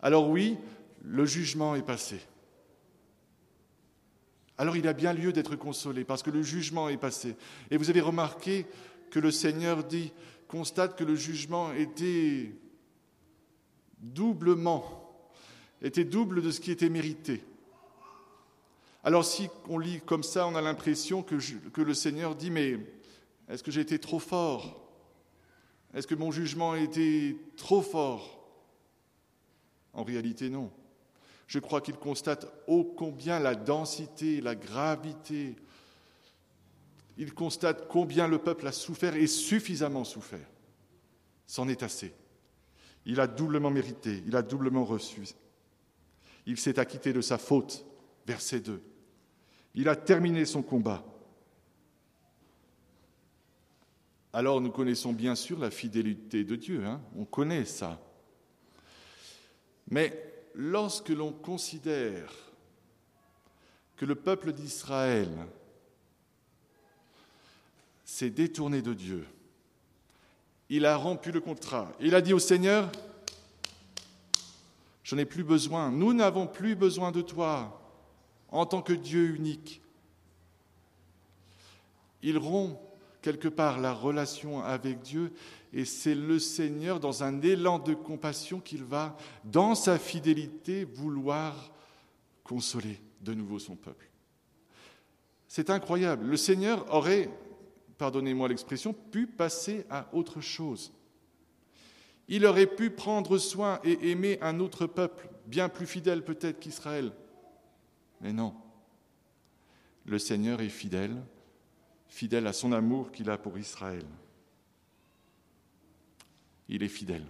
Alors 0.00 0.28
oui, 0.28 0.56
le 1.02 1.26
jugement 1.26 1.74
est 1.74 1.82
passé 1.82 2.20
alors 4.58 4.76
il 4.76 4.88
a 4.88 4.92
bien 4.92 5.12
lieu 5.12 5.32
d'être 5.32 5.56
consolé 5.56 6.04
parce 6.04 6.22
que 6.22 6.30
le 6.30 6.42
jugement 6.42 6.88
est 6.88 6.96
passé. 6.96 7.36
Et 7.70 7.76
vous 7.76 7.90
avez 7.90 8.00
remarqué 8.00 8.66
que 9.10 9.18
le 9.18 9.30
Seigneur 9.30 9.84
dit, 9.84 10.12
constate 10.48 10.96
que 10.96 11.04
le 11.04 11.16
jugement 11.16 11.72
était 11.72 12.52
doublement, 13.98 14.84
était 15.82 16.04
double 16.04 16.42
de 16.42 16.50
ce 16.50 16.60
qui 16.60 16.70
était 16.70 16.88
mérité. 16.88 17.42
Alors 19.04 19.24
si 19.24 19.48
on 19.68 19.78
lit 19.78 20.00
comme 20.00 20.22
ça, 20.22 20.46
on 20.46 20.54
a 20.54 20.60
l'impression 20.60 21.22
que, 21.22 21.36
le 21.80 21.94
Seigneur 21.94 22.34
dit, 22.34 22.50
mais 22.50 22.78
est-ce 23.48 23.62
que 23.62 23.70
j'ai 23.70 23.80
été 23.80 23.98
trop 23.98 24.18
fort? 24.18 24.82
Est-ce 25.94 26.06
que 26.06 26.14
mon 26.14 26.32
jugement 26.32 26.72
a 26.72 26.78
été 26.78 27.36
trop 27.56 27.82
fort? 27.82 28.44
En 29.92 30.02
réalité, 30.02 30.50
non. 30.50 30.70
Je 31.46 31.60
crois 31.60 31.80
qu'il 31.80 31.96
constate 31.96 32.52
ô 32.66 32.84
combien 32.84 33.38
la 33.38 33.54
densité, 33.54 34.40
la 34.40 34.56
gravité, 34.56 35.54
il 37.16 37.34
constate 37.34 37.88
combien 37.88 38.28
le 38.28 38.38
peuple 38.38 38.66
a 38.66 38.72
souffert 38.72 39.16
et 39.16 39.26
suffisamment 39.26 40.04
souffert. 40.04 40.46
C'en 41.46 41.68
est 41.68 41.82
assez. 41.82 42.12
Il 43.04 43.20
a 43.20 43.26
doublement 43.26 43.70
mérité, 43.70 44.22
il 44.26 44.36
a 44.36 44.42
doublement 44.42 44.84
reçu. 44.84 45.22
Il 46.44 46.58
s'est 46.58 46.78
acquitté 46.78 47.12
de 47.12 47.20
sa 47.20 47.38
faute, 47.38 47.84
verset 48.26 48.60
2. 48.60 48.82
Il 49.74 49.88
a 49.88 49.96
terminé 49.96 50.44
son 50.44 50.62
combat. 50.62 51.04
Alors 54.32 54.60
nous 54.60 54.70
connaissons 54.70 55.12
bien 55.12 55.34
sûr 55.34 55.58
la 55.58 55.70
fidélité 55.70 56.44
de 56.44 56.56
Dieu, 56.56 56.84
hein 56.84 57.00
on 57.16 57.24
connaît 57.24 57.64
ça. 57.64 57.98
Mais 59.88 60.44
lorsque 60.54 61.08
l'on 61.08 61.32
considère 61.32 62.32
que 63.96 64.04
le 64.04 64.14
peuple 64.14 64.52
d'Israël 64.52 65.30
s'est 68.06 68.30
détourné 68.30 68.80
de 68.80 68.94
Dieu. 68.94 69.26
Il 70.70 70.86
a 70.86 70.96
rompu 70.96 71.32
le 71.32 71.40
contrat. 71.40 71.92
Il 72.00 72.14
a 72.14 72.22
dit 72.22 72.32
au 72.32 72.38
Seigneur, 72.38 72.90
je 75.02 75.14
n'ai 75.14 75.26
plus 75.26 75.44
besoin, 75.44 75.90
nous 75.90 76.14
n'avons 76.14 76.46
plus 76.46 76.74
besoin 76.74 77.12
de 77.12 77.20
toi 77.20 77.82
en 78.48 78.64
tant 78.64 78.80
que 78.80 78.94
Dieu 78.94 79.34
unique. 79.34 79.82
Il 82.22 82.38
rompt 82.38 82.78
quelque 83.22 83.48
part 83.48 83.80
la 83.80 83.92
relation 83.92 84.62
avec 84.62 85.00
Dieu 85.00 85.32
et 85.72 85.84
c'est 85.84 86.14
le 86.14 86.38
Seigneur, 86.38 87.00
dans 87.00 87.22
un 87.22 87.42
élan 87.42 87.78
de 87.78 87.92
compassion, 87.92 88.60
qu'il 88.60 88.84
va, 88.84 89.16
dans 89.44 89.74
sa 89.74 89.98
fidélité, 89.98 90.84
vouloir 90.84 91.72
consoler 92.44 93.00
de 93.20 93.34
nouveau 93.34 93.58
son 93.58 93.74
peuple. 93.74 94.08
C'est 95.48 95.70
incroyable. 95.70 96.26
Le 96.26 96.36
Seigneur 96.36 96.86
aurait, 96.94 97.28
pardonnez-moi 97.98 98.48
l'expression, 98.48 98.92
pu 98.92 99.26
passer 99.26 99.86
à 99.90 100.08
autre 100.12 100.40
chose. 100.40 100.92
Il 102.28 102.44
aurait 102.44 102.66
pu 102.66 102.90
prendre 102.90 103.38
soin 103.38 103.80
et 103.84 104.10
aimer 104.10 104.38
un 104.40 104.60
autre 104.60 104.86
peuple, 104.86 105.28
bien 105.46 105.68
plus 105.68 105.86
fidèle 105.86 106.24
peut-être 106.24 106.58
qu'Israël. 106.58 107.12
Mais 108.20 108.32
non. 108.32 108.54
Le 110.04 110.18
Seigneur 110.18 110.60
est 110.60 110.68
fidèle, 110.68 111.16
fidèle 112.08 112.46
à 112.46 112.52
son 112.52 112.72
amour 112.72 113.12
qu'il 113.12 113.30
a 113.30 113.38
pour 113.38 113.58
Israël. 113.58 114.04
Il 116.68 116.82
est 116.82 116.88
fidèle. 116.88 117.26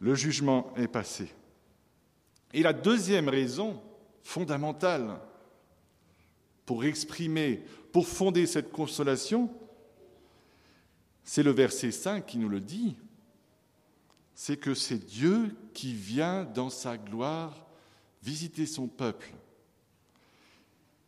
Le 0.00 0.14
jugement 0.14 0.72
est 0.76 0.88
passé. 0.88 1.28
Et 2.52 2.62
la 2.62 2.72
deuxième 2.72 3.28
raison 3.28 3.80
fondamentale 4.22 5.20
pour 6.64 6.84
exprimer, 6.84 7.62
pour 7.96 8.08
fonder 8.08 8.44
cette 8.44 8.72
consolation, 8.72 9.48
c'est 11.24 11.42
le 11.42 11.50
verset 11.50 11.90
5 11.90 12.26
qui 12.26 12.36
nous 12.36 12.50
le 12.50 12.60
dit, 12.60 12.94
c'est 14.34 14.58
que 14.58 14.74
c'est 14.74 14.98
Dieu 14.98 15.56
qui 15.72 15.94
vient 15.94 16.44
dans 16.44 16.68
sa 16.68 16.98
gloire 16.98 17.66
visiter 18.22 18.66
son 18.66 18.86
peuple. 18.86 19.32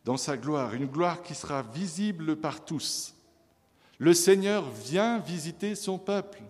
Dans 0.03 0.17
sa 0.17 0.35
gloire, 0.35 0.73
une 0.73 0.87
gloire 0.87 1.21
qui 1.21 1.35
sera 1.35 1.61
visible 1.61 2.37
par 2.37 2.65
tous. 2.65 3.13
Le 3.99 4.15
Seigneur 4.15 4.67
vient 4.71 5.19
visiter 5.19 5.75
son 5.75 5.99
peuple. 5.99 6.41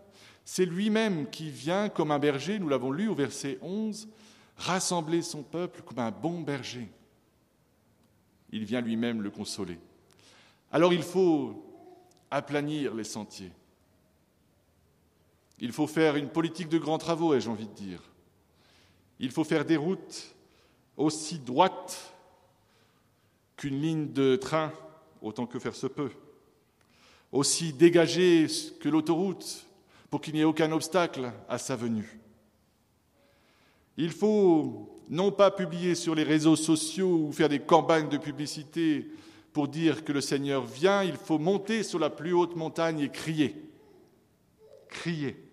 C'est 0.45 0.63
lui-même 0.63 1.29
qui 1.29 1.49
vient 1.49 1.89
comme 1.89 2.11
un 2.11 2.19
berger, 2.19 2.59
nous 2.59 2.69
l'avons 2.69 2.93
lu 2.93 3.09
au 3.09 3.13
verset 3.13 3.59
11, 3.61 4.07
rassembler 4.55 5.21
son 5.21 5.43
peuple 5.43 5.81
comme 5.81 5.99
un 5.99 6.11
bon 6.11 6.39
berger. 6.39 6.87
Il 8.53 8.63
vient 8.63 8.79
lui-même 8.79 9.21
le 9.21 9.31
consoler. 9.31 9.77
Alors 10.71 10.93
il 10.93 11.03
faut 11.03 11.65
aplanir 12.29 12.93
les 12.93 13.03
sentiers. 13.03 13.51
Il 15.59 15.71
faut 15.71 15.87
faire 15.87 16.15
une 16.15 16.29
politique 16.29 16.69
de 16.69 16.77
grands 16.77 16.97
travaux, 16.97 17.33
ai-je 17.33 17.49
envie 17.49 17.67
de 17.67 17.73
dire. 17.73 18.01
Il 19.19 19.31
faut 19.31 19.43
faire 19.43 19.65
des 19.65 19.77
routes 19.77 20.35
aussi 20.95 21.39
droites 21.39 22.13
qu'une 23.57 23.81
ligne 23.81 24.13
de 24.13 24.35
train, 24.37 24.71
autant 25.21 25.45
que 25.45 25.59
faire 25.59 25.75
se 25.75 25.87
peut, 25.87 26.11
aussi 27.31 27.73
dégagées 27.73 28.47
que 28.79 28.87
l'autoroute, 28.87 29.65
pour 30.09 30.21
qu'il 30.21 30.33
n'y 30.33 30.41
ait 30.41 30.45
aucun 30.45 30.71
obstacle 30.71 31.31
à 31.47 31.57
sa 31.57 31.75
venue. 31.75 32.19
Il 33.97 34.11
faut 34.11 35.03
non 35.09 35.31
pas 35.31 35.51
publier 35.51 35.93
sur 35.93 36.15
les 36.15 36.23
réseaux 36.23 36.55
sociaux 36.55 37.25
ou 37.27 37.31
faire 37.33 37.49
des 37.49 37.59
campagnes 37.59 38.07
de 38.07 38.17
publicité 38.17 39.09
pour 39.53 39.67
dire 39.67 40.03
que 40.03 40.11
le 40.11 40.21
Seigneur 40.21 40.65
vient, 40.65 41.03
il 41.03 41.15
faut 41.15 41.39
monter 41.39 41.83
sur 41.83 41.99
la 41.99 42.09
plus 42.09 42.33
haute 42.33 42.55
montagne 42.55 42.99
et 42.99 43.09
crier. 43.09 43.55
Crier. 44.89 45.43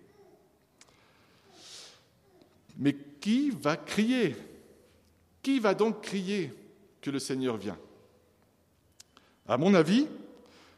Mais 2.77 2.95
qui 3.21 3.51
va 3.51 3.77
crier? 3.77 4.37
Qui 5.43 5.61
va 5.61 5.75
donc 5.75 6.03
crier 6.03 6.53
que 7.01 7.11
le 7.11 7.19
Seigneur 7.19 7.57
vient? 7.57 7.79
À 9.49 9.57
mon 9.57 9.75
avis, 9.75 10.07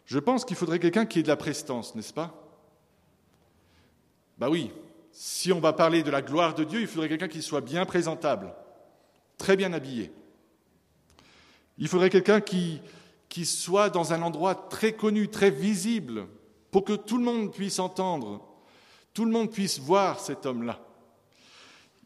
je 0.06 0.18
pense 0.18 0.44
qu'il 0.44 0.56
faudrait 0.56 0.78
quelqu'un 0.78 1.06
qui 1.06 1.18
ait 1.18 1.22
de 1.22 1.28
la 1.28 1.36
prestance, 1.36 1.94
n'est-ce 1.94 2.12
pas? 2.12 2.34
Bah 4.38 4.48
oui, 4.48 4.70
si 5.10 5.52
on 5.52 5.60
va 5.60 5.72
parler 5.72 6.02
de 6.02 6.10
la 6.10 6.22
gloire 6.22 6.54
de 6.54 6.64
Dieu, 6.64 6.80
il 6.80 6.86
faudrait 6.86 7.08
quelqu'un 7.08 7.28
qui 7.28 7.42
soit 7.42 7.60
bien 7.60 7.84
présentable, 7.84 8.54
très 9.36 9.56
bien 9.56 9.72
habillé. 9.72 10.12
Il 11.78 11.88
faudrait 11.88 12.10
quelqu'un 12.10 12.40
qui, 12.40 12.80
qui 13.28 13.44
soit 13.44 13.90
dans 13.90 14.12
un 14.12 14.22
endroit 14.22 14.54
très 14.54 14.92
connu, 14.92 15.28
très 15.28 15.50
visible, 15.50 16.26
pour 16.70 16.84
que 16.84 16.94
tout 16.94 17.18
le 17.18 17.24
monde 17.24 17.52
puisse 17.52 17.78
entendre, 17.78 18.46
tout 19.14 19.24
le 19.24 19.30
monde 19.30 19.50
puisse 19.50 19.78
voir 19.78 20.20
cet 20.20 20.46
homme-là. 20.46 20.80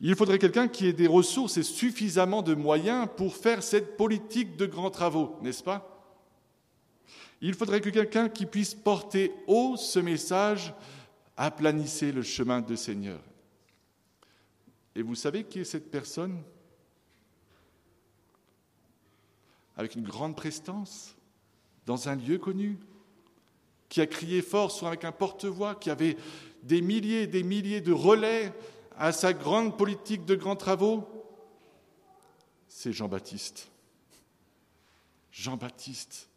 Il 0.00 0.16
faudrait 0.16 0.38
quelqu'un 0.38 0.66
qui 0.66 0.88
ait 0.88 0.92
des 0.92 1.06
ressources 1.06 1.56
et 1.56 1.62
suffisamment 1.62 2.42
de 2.42 2.54
moyens 2.54 3.08
pour 3.16 3.36
faire 3.36 3.62
cette 3.62 3.96
politique 3.96 4.56
de 4.56 4.66
grands 4.66 4.90
travaux, 4.90 5.36
n'est-ce 5.42 5.62
pas? 5.62 5.88
Il 7.40 7.54
faudrait 7.54 7.80
que 7.80 7.90
quelqu'un 7.90 8.28
qui 8.28 8.46
puisse 8.46 8.74
porter 8.74 9.32
haut 9.46 9.76
ce 9.76 9.98
message 9.98 10.74
aplanissez 11.36 12.12
le 12.12 12.22
chemin 12.22 12.60
du 12.60 12.76
Seigneur. 12.76 13.20
Et 14.94 15.02
vous 15.02 15.14
savez 15.14 15.44
qui 15.44 15.60
est 15.60 15.64
cette 15.64 15.90
personne? 15.90 16.42
Avec 19.76 19.94
une 19.94 20.04
grande 20.04 20.36
prestance, 20.36 21.16
dans 21.86 22.08
un 22.08 22.16
lieu 22.16 22.38
connu, 22.38 22.78
qui 23.88 24.00
a 24.00 24.06
crié 24.06 24.42
fort 24.42 24.70
soit 24.70 24.88
avec 24.88 25.04
un 25.04 25.12
porte-voix, 25.12 25.74
qui 25.74 25.90
avait 25.90 26.16
des 26.62 26.80
milliers 26.80 27.22
et 27.22 27.26
des 27.26 27.42
milliers 27.42 27.80
de 27.80 27.92
relais 27.92 28.52
à 28.96 29.12
sa 29.12 29.32
grande 29.32 29.76
politique 29.76 30.24
de 30.24 30.34
grands 30.34 30.56
travaux, 30.56 31.08
c'est 32.68 32.92
Jean-Baptiste. 32.92 33.68
Jean-Baptiste, 35.30 36.28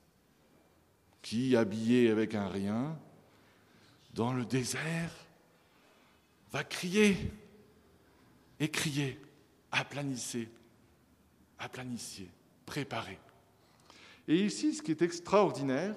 qui, 1.22 1.56
habillé 1.56 2.10
avec 2.10 2.36
un 2.36 2.48
rien, 2.48 2.98
dans 4.14 4.34
le 4.34 4.46
désert, 4.46 5.12
va 6.52 6.64
crier 6.64 7.18
et 8.60 8.70
crier, 8.70 9.20
aplanissez, 9.72 10.50
aplanissiez, 11.60 12.30
préparez. 12.66 13.20
Et 14.28 14.44
ici, 14.44 14.74
ce 14.74 14.82
qui 14.82 14.92
est 14.92 15.02
extraordinaire 15.02 15.96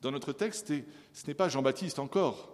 dans 0.00 0.10
notre 0.10 0.32
texte, 0.32 0.72
ce 1.12 1.26
n'est 1.26 1.34
pas 1.34 1.48
Jean-Baptiste 1.48 1.98
encore, 1.98 2.50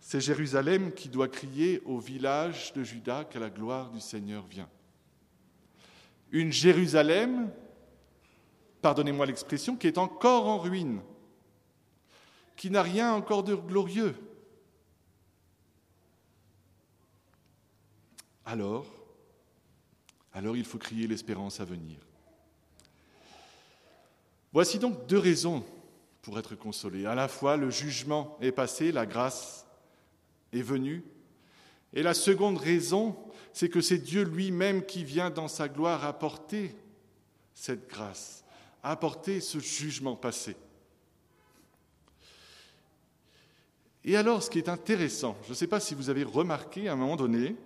c'est 0.00 0.20
Jérusalem 0.20 0.92
qui 0.92 1.08
doit 1.08 1.28
crier 1.28 1.80
au 1.86 1.98
village 1.98 2.72
de 2.74 2.82
Juda 2.82 3.24
que 3.24 3.38
la 3.38 3.50
gloire 3.50 3.90
du 3.90 4.00
Seigneur 4.00 4.46
vient. 4.46 4.68
Une 6.30 6.52
Jérusalem, 6.52 7.50
pardonnez-moi 8.82 9.26
l'expression, 9.26 9.76
qui 9.76 9.86
est 9.86 9.98
encore 9.98 10.46
en 10.46 10.58
ruine, 10.58 11.00
qui 12.56 12.70
n'a 12.70 12.82
rien 12.82 13.14
encore 13.14 13.44
de 13.44 13.54
glorieux. 13.54 14.14
Alors, 18.44 18.86
alors 20.32 20.56
il 20.56 20.64
faut 20.64 20.78
crier 20.78 21.06
l'espérance 21.06 21.60
à 21.60 21.64
venir. 21.64 21.98
Voici 24.54 24.78
donc 24.78 25.08
deux 25.08 25.18
raisons 25.18 25.64
pour 26.22 26.38
être 26.38 26.54
consolé. 26.54 27.06
À 27.06 27.16
la 27.16 27.26
fois, 27.26 27.56
le 27.56 27.70
jugement 27.70 28.38
est 28.40 28.52
passé, 28.52 28.92
la 28.92 29.04
grâce 29.04 29.66
est 30.52 30.62
venue. 30.62 31.02
Et 31.92 32.04
la 32.04 32.14
seconde 32.14 32.58
raison, 32.58 33.16
c'est 33.52 33.68
que 33.68 33.80
c'est 33.80 33.98
Dieu 33.98 34.22
lui-même 34.22 34.86
qui 34.86 35.02
vient 35.02 35.30
dans 35.30 35.48
sa 35.48 35.68
gloire 35.68 36.04
apporter 36.04 36.72
cette 37.52 37.88
grâce, 37.88 38.44
apporter 38.84 39.40
ce 39.40 39.58
jugement 39.58 40.14
passé. 40.14 40.54
Et 44.04 44.16
alors, 44.16 44.40
ce 44.40 44.50
qui 44.50 44.58
est 44.58 44.68
intéressant, 44.68 45.36
je 45.42 45.50
ne 45.50 45.54
sais 45.54 45.66
pas 45.66 45.80
si 45.80 45.96
vous 45.96 46.10
avez 46.10 46.22
remarqué 46.22 46.88
à 46.88 46.92
un 46.92 46.96
moment 46.96 47.16
donné, 47.16 47.56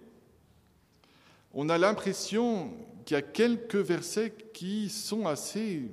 on 1.53 1.69
a 1.69 1.77
l'impression 1.77 2.73
qu'il 3.05 3.15
y 3.15 3.19
a 3.19 3.23
quelques 3.23 3.77
versets 3.77 4.33
qui 4.55 4.89
sont 4.89 5.27
assez 5.27 5.91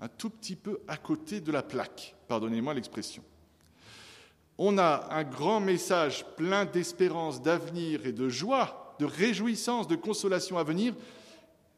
un 0.00 0.08
tout 0.08 0.30
petit 0.30 0.56
peu 0.56 0.80
à 0.86 0.96
côté 0.96 1.40
de 1.40 1.50
la 1.50 1.62
plaque, 1.62 2.14
pardonnez-moi 2.28 2.74
l'expression. 2.74 3.22
On 4.56 4.78
a 4.78 5.08
un 5.10 5.24
grand 5.24 5.60
message 5.60 6.24
plein 6.36 6.64
d'espérance, 6.64 7.42
d'avenir 7.42 8.06
et 8.06 8.12
de 8.12 8.28
joie, 8.28 8.96
de 8.98 9.04
réjouissance, 9.04 9.86
de 9.86 9.96
consolation 9.96 10.58
à 10.58 10.64
venir. 10.64 10.94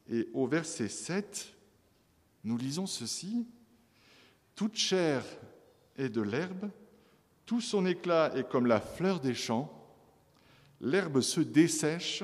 Et 0.09 0.27
au 0.33 0.47
verset 0.47 0.89
7, 0.89 1.53
nous 2.43 2.57
lisons 2.57 2.87
ceci. 2.87 3.45
Toute 4.55 4.75
chair 4.75 5.23
est 5.97 6.09
de 6.09 6.21
l'herbe, 6.21 6.69
tout 7.45 7.61
son 7.61 7.85
éclat 7.85 8.31
est 8.35 8.47
comme 8.47 8.65
la 8.65 8.81
fleur 8.81 9.19
des 9.19 9.33
champs, 9.33 9.71
l'herbe 10.79 11.21
se 11.21 11.41
dessèche, 11.41 12.23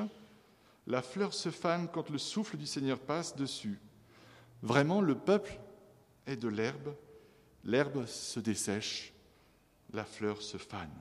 La 0.89 1.01
fleur 1.01 1.33
se 1.33 1.49
fane 1.49 1.89
quand 1.89 2.09
le 2.09 2.17
souffle 2.17 2.55
du 2.55 2.65
Seigneur 2.65 2.97
passe 2.97 3.35
dessus. 3.35 3.77
Vraiment, 4.61 5.01
le 5.01 5.15
peuple 5.15 5.59
est 6.27 6.35
de 6.35 6.47
l'herbe, 6.47 6.93
l'herbe 7.63 8.05
se 8.05 8.39
dessèche, 8.39 9.13
la 9.93 10.05
fleur 10.05 10.41
se 10.41 10.57
fane. 10.57 10.93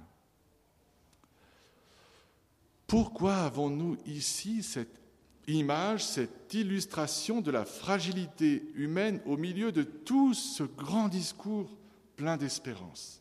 Pourquoi 2.86 3.36
avons-nous 3.38 3.98
ici 4.06 4.62
cette 4.62 5.00
image, 5.48 6.04
cette 6.04 6.54
illustration 6.54 7.40
de 7.40 7.50
la 7.50 7.64
fragilité 7.64 8.62
humaine 8.74 9.20
au 9.26 9.36
milieu 9.36 9.72
de 9.72 9.82
tout 9.82 10.34
ce 10.34 10.62
grand 10.62 11.08
discours 11.08 11.76
plein 12.16 12.36
d'espérance? 12.36 13.20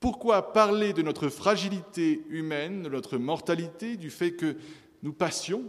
Pourquoi 0.00 0.52
parler 0.52 0.92
de 0.92 1.02
notre 1.02 1.28
fragilité 1.28 2.22
humaine, 2.28 2.82
de 2.82 2.88
notre 2.88 3.18
mortalité, 3.18 3.96
du 3.96 4.10
fait 4.10 4.32
que 4.32 4.56
nous 5.02 5.12
passions, 5.12 5.64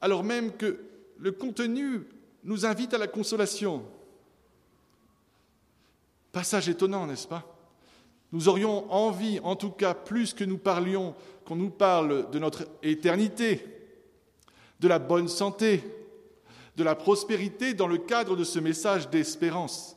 alors 0.00 0.24
même 0.24 0.56
que 0.56 0.80
le 1.18 1.32
contenu 1.32 2.02
nous 2.44 2.66
invite 2.66 2.94
à 2.94 2.98
la 2.98 3.06
consolation 3.06 3.84
Passage 6.32 6.68
étonnant, 6.68 7.06
n'est-ce 7.06 7.26
pas? 7.26 7.44
Nous 8.32 8.48
aurions 8.48 8.92
envie, 8.92 9.40
en 9.40 9.56
tout 9.56 9.70
cas 9.70 9.94
plus 9.94 10.34
que 10.34 10.44
nous 10.44 10.58
parlions, 10.58 11.14
qu'on 11.44 11.56
nous 11.56 11.70
parle 11.70 12.30
de 12.30 12.38
notre 12.38 12.68
éternité, 12.82 13.64
de 14.80 14.88
la 14.88 14.98
bonne 14.98 15.28
santé, 15.28 15.82
de 16.76 16.84
la 16.84 16.94
prospérité 16.94 17.74
dans 17.74 17.86
le 17.86 17.98
cadre 17.98 18.36
de 18.36 18.44
ce 18.44 18.58
message 18.58 19.08
d'espérance. 19.08 19.96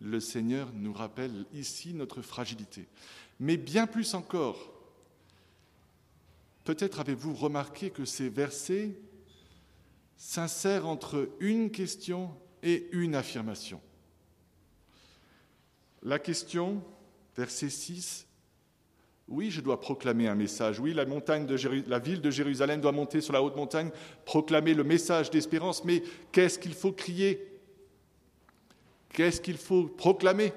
Le 0.00 0.20
Seigneur 0.20 0.68
nous 0.74 0.92
rappelle 0.92 1.46
ici 1.54 1.94
notre 1.94 2.20
fragilité. 2.20 2.88
Mais 3.40 3.56
bien 3.56 3.86
plus 3.86 4.14
encore, 4.14 4.58
peut-être 6.68 7.00
avez-vous 7.00 7.32
remarqué 7.32 7.88
que 7.88 8.04
ces 8.04 8.28
versets 8.28 8.90
s'insèrent 10.18 10.86
entre 10.86 11.30
une 11.40 11.70
question 11.70 12.30
et 12.62 12.88
une 12.92 13.14
affirmation. 13.14 13.80
La 16.02 16.18
question, 16.18 16.82
verset 17.34 17.70
6, 17.70 18.26
oui, 19.28 19.50
je 19.50 19.62
dois 19.62 19.80
proclamer 19.80 20.28
un 20.28 20.34
message. 20.34 20.78
Oui, 20.78 20.92
la, 20.92 21.06
la 21.06 21.98
ville 21.98 22.20
de 22.20 22.30
Jérusalem 22.30 22.82
doit 22.82 22.92
monter 22.92 23.22
sur 23.22 23.32
la 23.32 23.42
haute 23.42 23.56
montagne, 23.56 23.90
proclamer 24.26 24.74
le 24.74 24.84
message 24.84 25.30
d'espérance. 25.30 25.86
Mais 25.86 26.02
qu'est-ce 26.32 26.58
qu'il 26.58 26.74
faut 26.74 26.92
crier? 26.92 27.50
Qu'est-ce 29.14 29.40
qu'il 29.40 29.56
faut 29.56 29.84
proclamer? 29.84 30.52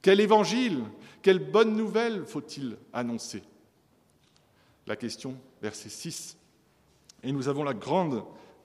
Quel 0.00 0.20
évangile? 0.20 0.82
Quelle 1.20 1.40
bonne 1.40 1.76
nouvelle 1.76 2.24
faut-il 2.24 2.78
annoncer? 2.94 3.42
La 4.88 4.96
question, 4.96 5.36
verset 5.60 5.90
6. 5.90 6.38
Et 7.22 7.30
nous 7.30 7.48
avons 7.48 7.62
la 7.62 7.74
grande 7.74 8.24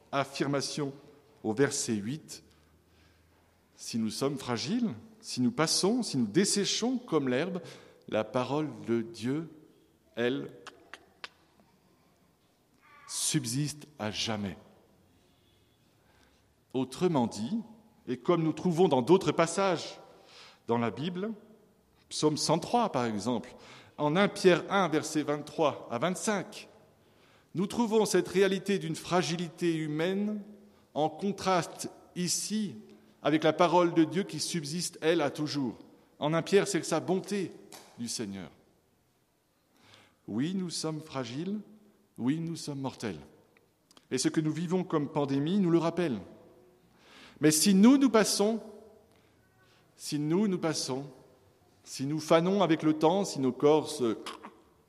affirmation 0.10 0.94
au 1.44 1.52
verset 1.52 1.96
8. 1.96 2.42
Si 3.76 4.00
nous 4.00 4.10
sommes 4.10 4.38
fragiles, 4.38 4.90
si 5.20 5.42
nous 5.42 5.52
passons, 5.52 6.02
si 6.02 6.18
nous 6.18 6.26
desséchons 6.26 6.98
comme 6.98 7.28
l'herbe, 7.28 7.62
la 8.08 8.24
parole 8.24 8.70
de 8.88 9.02
Dieu, 9.02 9.50
elle, 10.16 10.50
subsiste 13.10 13.86
à 14.00 14.10
jamais. 14.10 14.58
Autrement 16.74 17.28
dit, 17.28 17.60
et 18.08 18.16
comme 18.16 18.44
nous 18.44 18.54
trouvons 18.54 18.88
dans 18.88 19.02
d'autres 19.02 19.34
passages 19.34 20.00
dans 20.68 20.78
la 20.78 20.90
Bible, 20.90 21.34
psaume 22.08 22.38
103 22.38 22.94
par 22.94 23.04
exemple, 23.04 23.54
en 23.98 24.16
1 24.16 24.28
Pierre 24.30 24.64
1, 24.70 24.88
versets 24.90 25.24
23 25.24 25.88
à 25.92 25.98
25, 25.98 26.68
nous 27.56 27.68
trouvons 27.68 28.06
cette 28.06 28.28
réalité 28.28 28.80
d'une 28.80 28.96
fragilité 28.96 29.76
humaine 29.76 30.42
en 30.94 31.10
contraste 31.10 31.90
ici 32.16 32.76
avec 33.22 33.44
la 33.44 33.54
parole 33.54 33.94
de 33.94 34.04
Dieu 34.04 34.24
qui 34.24 34.40
subsiste, 34.40 34.98
elle, 35.02 35.22
à 35.22 35.30
toujours. 35.30 35.78
En 36.20 36.34
un 36.34 36.42
Pierre, 36.42 36.68
c'est 36.68 36.84
sa 36.84 37.00
bonté 37.00 37.52
du 37.98 38.08
Seigneur. 38.08 38.50
Oui, 40.28 40.54
nous 40.56 40.70
sommes 40.70 41.02
fragiles, 41.02 41.60
oui, 42.18 42.40
nous 42.40 42.56
sommes 42.56 42.80
mortels. 42.80 43.20
Et 44.12 44.18
ce 44.18 44.30
que 44.30 44.42
nous 44.42 44.52
vivons 44.52 44.84
comme 44.84 45.10
pandémie 45.10 45.60
nous 45.60 45.72
le 45.72 45.78
rappelle. 45.78 46.20
Mais 47.40 47.52
si 47.52 47.74
nous, 47.74 47.98
nous 47.98 48.10
passons, 48.10 48.62
si 49.96 50.20
nous, 50.20 50.48
nous 50.48 50.60
passons, 50.60 51.06
si 51.84 52.06
nous 52.06 52.20
fanons 52.20 52.62
avec 52.62 52.84
le 52.84 52.94
temps, 52.94 53.26
si 53.26 53.40
nos 53.40 53.52
corps 53.52 53.90
se 53.90 54.18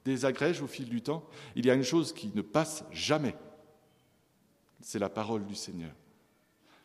désagrègent 0.05 0.63
au 0.63 0.67
fil 0.67 0.89
du 0.89 1.03
temps, 1.03 1.25
il 1.57 1.67
y 1.67 1.71
a 1.71 1.75
une 1.75 1.83
chose 1.83 2.13
qui 2.13 2.31
ne 2.35 2.43
passe 2.43 2.85
jamais. 2.93 3.35
C'est 4.81 4.99
la 4.99 5.09
parole 5.09 5.47
du 5.47 5.55
Seigneur, 5.55 5.93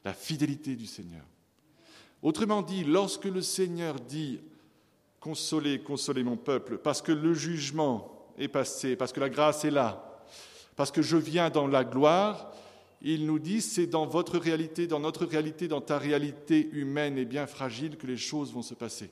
la 0.05 0.13
fidélité 0.13 0.75
du 0.75 0.85
Seigneur. 0.85 1.23
Autrement 2.21 2.61
dit, 2.61 2.83
lorsque 2.83 3.25
le 3.25 3.41
Seigneur 3.41 3.95
dit 3.99 4.41
Consolez, 5.19 5.79
consolez 5.79 6.23
mon 6.23 6.37
peuple, 6.37 6.77
parce 6.77 7.01
que 7.01 7.11
le 7.11 7.33
jugement 7.33 8.31
est 8.37 8.47
passé, 8.47 8.95
parce 8.95 9.11
que 9.11 9.19
la 9.19 9.29
grâce 9.29 9.65
est 9.65 9.71
là, 9.71 10.23
parce 10.77 10.91
que 10.91 11.01
je 11.01 11.17
viens 11.17 11.49
dans 11.49 11.67
la 11.67 11.83
gloire, 11.83 12.53
il 13.01 13.25
nous 13.25 13.39
dit 13.39 13.61
c'est 13.61 13.87
dans 13.87 14.05
votre 14.05 14.37
réalité, 14.37 14.87
dans 14.87 14.99
notre 14.99 15.25
réalité, 15.25 15.67
dans 15.67 15.81
ta 15.81 15.97
réalité 15.97 16.69
humaine 16.71 17.17
et 17.17 17.25
bien 17.25 17.47
fragile 17.47 17.97
que 17.97 18.07
les 18.07 18.17
choses 18.17 18.53
vont 18.53 18.61
se 18.61 18.73
passer. 18.73 19.11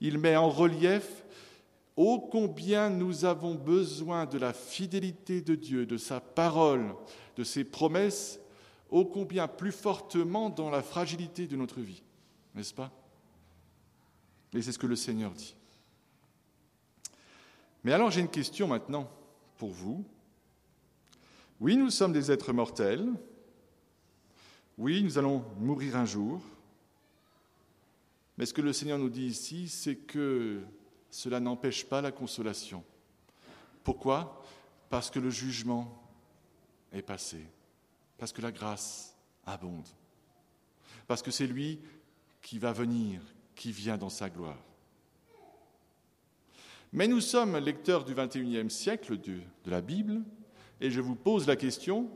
Il 0.00 0.18
met 0.18 0.36
en 0.36 0.48
relief 0.48 1.24
ô 1.96 2.20
combien 2.20 2.90
nous 2.90 3.24
avons 3.24 3.54
besoin 3.54 4.26
de 4.26 4.38
la 4.38 4.52
fidélité 4.52 5.42
de 5.42 5.54
Dieu, 5.54 5.86
de 5.86 5.96
sa 5.96 6.20
parole, 6.20 6.94
de 7.36 7.44
ses 7.44 7.64
promesses 7.64 8.40
ô 8.90 9.04
combien 9.06 9.48
plus 9.48 9.72
fortement 9.72 10.50
dans 10.50 10.70
la 10.70 10.82
fragilité 10.82 11.46
de 11.46 11.56
notre 11.56 11.80
vie, 11.80 12.02
n'est-ce 12.54 12.74
pas? 12.74 12.90
Et 14.54 14.60
c'est 14.60 14.72
ce 14.72 14.78
que 14.78 14.86
le 14.86 14.96
Seigneur 14.96 15.32
dit. 15.32 15.54
Mais 17.84 17.92
alors 17.92 18.10
j'ai 18.10 18.20
une 18.20 18.28
question 18.28 18.68
maintenant 18.68 19.10
pour 19.56 19.70
vous. 19.70 20.04
Oui, 21.58 21.76
nous 21.76 21.90
sommes 21.90 22.12
des 22.12 22.30
êtres 22.30 22.52
mortels. 22.52 23.08
Oui, 24.76 25.02
nous 25.02 25.16
allons 25.16 25.44
mourir 25.58 25.96
un 25.96 26.04
jour. 26.04 26.42
Mais 28.38 28.46
ce 28.46 28.54
que 28.54 28.62
le 28.62 28.72
Seigneur 28.72 28.98
nous 28.98 29.10
dit 29.10 29.26
ici, 29.26 29.68
c'est 29.68 29.96
que 29.96 30.60
cela 31.10 31.40
n'empêche 31.40 31.84
pas 31.84 32.00
la 32.00 32.12
consolation. 32.12 32.82
Pourquoi? 33.84 34.42
Parce 34.88 35.10
que 35.10 35.18
le 35.18 35.30
jugement 35.30 36.02
est 36.92 37.02
passé 37.02 37.46
parce 38.22 38.30
que 38.30 38.40
la 38.40 38.52
grâce 38.52 39.16
abonde, 39.46 39.88
parce 41.08 41.22
que 41.22 41.32
c'est 41.32 41.48
lui 41.48 41.80
qui 42.40 42.60
va 42.60 42.72
venir, 42.72 43.20
qui 43.56 43.72
vient 43.72 43.98
dans 43.98 44.10
sa 44.10 44.30
gloire. 44.30 44.62
Mais 46.92 47.08
nous 47.08 47.20
sommes 47.20 47.58
lecteurs 47.58 48.04
du 48.04 48.14
XXIe 48.14 48.70
siècle 48.70 49.18
de, 49.18 49.40
de 49.64 49.70
la 49.72 49.80
Bible, 49.80 50.22
et 50.80 50.92
je 50.92 51.00
vous 51.00 51.16
pose 51.16 51.48
la 51.48 51.56
question, 51.56 52.12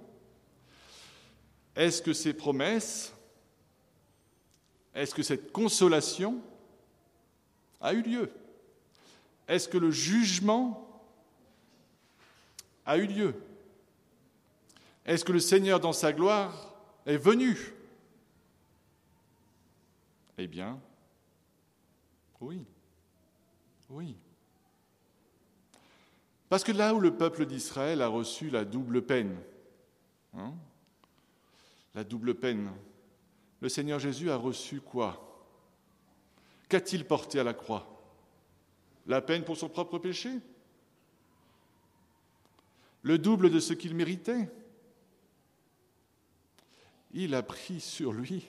est-ce 1.75 2.01
que 2.01 2.13
ces 2.13 2.35
promesses, 2.35 3.13
est-ce 4.97 5.15
que 5.15 5.23
cette 5.23 5.53
consolation 5.53 6.41
a 7.83 7.93
eu 7.93 8.01
lieu? 8.01 8.33
Est-ce 9.47 9.69
que 9.69 9.77
le 9.77 9.91
jugement 9.91 11.05
a 12.87 12.97
eu 12.97 13.07
lieu? 13.07 13.35
Est-ce 15.05 15.23
que 15.23 15.33
le 15.33 15.39
Seigneur 15.39 15.81
dans 15.81 15.93
sa 15.93 16.15
gloire 16.15 16.75
est 17.05 17.19
venu? 17.19 17.75
Eh 20.39 20.47
bien, 20.47 20.81
oui, 22.41 22.65
oui. 23.91 24.17
Parce 26.49 26.65
que 26.65 26.73
là 26.73 26.95
où 26.95 27.01
le 27.01 27.15
peuple 27.15 27.45
d'Israël 27.45 28.01
a 28.01 28.09
reçu 28.09 28.49
la 28.49 28.65
double 28.65 29.03
peine, 29.03 29.37
hein, 30.35 30.55
la 31.95 32.03
double 32.03 32.35
peine, 32.35 32.71
le 33.61 33.69
Seigneur 33.69 33.99
Jésus 33.99 34.31
a 34.31 34.37
reçu 34.37 34.81
quoi? 34.81 35.23
Qu'a-t-il 36.69 37.05
porté 37.05 37.39
à 37.39 37.45
la 37.45 37.55
croix? 37.55 37.93
La 39.07 39.21
peine 39.21 39.45
pour 39.45 39.57
son 39.57 39.69
propre 39.69 39.99
péché? 39.99 40.31
Le 43.03 43.19
double 43.19 43.51
de 43.51 43.61
ce 43.61 43.73
qu'il 43.73 43.95
méritait? 43.95 44.51
Il 47.13 47.35
a 47.35 47.43
pris 47.43 47.81
sur 47.81 48.13
lui 48.13 48.49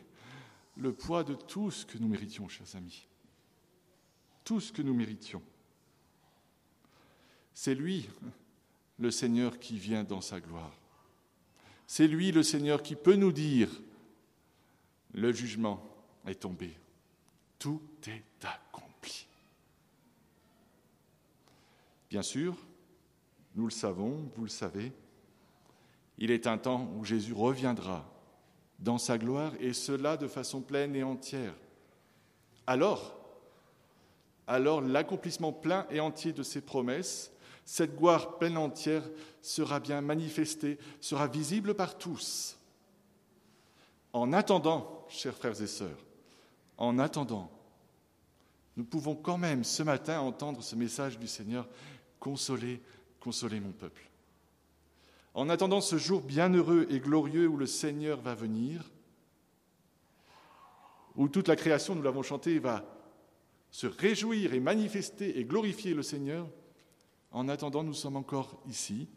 le 0.76 0.94
poids 0.94 1.24
de 1.24 1.36
tout 1.36 1.72
ce 1.72 1.86
que 1.86 1.98
nous 1.98 2.08
méritions, 2.08 2.48
chers 2.48 2.76
amis. 2.76 3.08
Tout 4.44 4.60
ce 4.60 4.72
que 4.72 4.82
nous 4.82 4.94
méritions. 4.94 5.42
C'est 7.54 7.76
lui, 7.76 8.10
le 9.00 9.12
Seigneur, 9.12 9.60
qui 9.60 9.78
vient 9.78 10.04
dans 10.04 10.22
sa 10.22 10.40
gloire. 10.40 10.74
C'est 11.86 12.08
lui, 12.08 12.32
le 12.32 12.44
Seigneur, 12.44 12.84
qui 12.84 12.96
peut 12.96 13.16
nous 13.16 13.32
dire, 13.32 13.70
le 15.18 15.32
jugement 15.32 15.84
est 16.28 16.42
tombé. 16.42 16.78
Tout 17.58 17.82
est 18.08 18.46
accompli. 18.46 19.28
Bien 22.10 22.22
sûr, 22.22 22.56
nous 23.56 23.66
le 23.66 23.72
savons, 23.72 24.30
vous 24.36 24.44
le 24.44 24.50
savez, 24.50 24.94
il 26.20 26.30
est 26.30 26.46
un 26.46 26.60
temps 26.60 26.90
où 26.96 27.04
Jésus 27.04 27.34
reviendra 27.34 28.06
dans 28.78 29.00
sa 29.00 29.18
gloire 29.18 29.54
et 29.60 29.74
cela 29.74 30.18
de 30.18 30.28
façon 30.28 30.62
pleine 30.62 30.96
et 30.96 31.04
entière. 31.04 31.54
Alors, 32.68 33.18
alors 34.46 34.82
l'accomplissement 34.82 35.52
plein 35.52 35.88
et 35.90 36.00
entier 36.00 36.32
de 36.32 36.44
ses 36.44 36.62
promesses, 36.62 37.32
cette 37.66 37.98
gloire 37.98 38.38
pleine 38.38 38.54
et 38.54 38.58
entière 38.58 39.04
sera 39.42 39.80
bien 39.80 40.00
manifestée, 40.02 40.78
sera 41.02 41.28
visible 41.28 41.74
par 41.74 41.98
tous. 41.98 42.57
En 44.14 44.34
attendant, 44.34 45.06
chers 45.10 45.36
frères 45.36 45.62
et 45.62 45.68
sœurs, 45.68 46.06
en 46.78 47.00
attendant, 47.00 47.52
nous 48.76 48.84
pouvons 48.84 49.16
quand 49.16 49.38
même 49.38 49.64
ce 49.64 49.84
matin 49.84 50.20
entendre 50.20 50.62
ce 50.62 50.76
message 50.76 51.18
du 51.18 51.28
Seigneur, 51.28 51.68
consoler, 52.20 52.82
consoler 53.20 53.60
mon 53.60 53.72
peuple. 53.72 54.10
En 55.34 55.50
attendant 55.50 55.82
ce 55.82 55.98
jour 55.98 56.22
bienheureux 56.22 56.88
et 56.90 57.00
glorieux 57.00 57.48
où 57.48 57.58
le 57.58 57.66
Seigneur 57.66 58.22
va 58.22 58.36
venir, 58.36 58.84
où 61.16 61.28
toute 61.28 61.48
la 61.48 61.56
création, 61.56 61.96
nous 61.96 62.04
l'avons 62.04 62.24
chanté, 62.24 62.60
va 62.60 62.86
se 63.72 63.88
réjouir 63.88 64.54
et 64.54 64.60
manifester 64.60 65.40
et 65.40 65.46
glorifier 65.46 65.94
le 65.94 66.04
Seigneur, 66.04 66.48
en 67.32 67.50
attendant, 67.50 67.84
nous 67.84 67.94
sommes 67.94 68.16
encore 68.16 68.62
ici, 68.68 69.08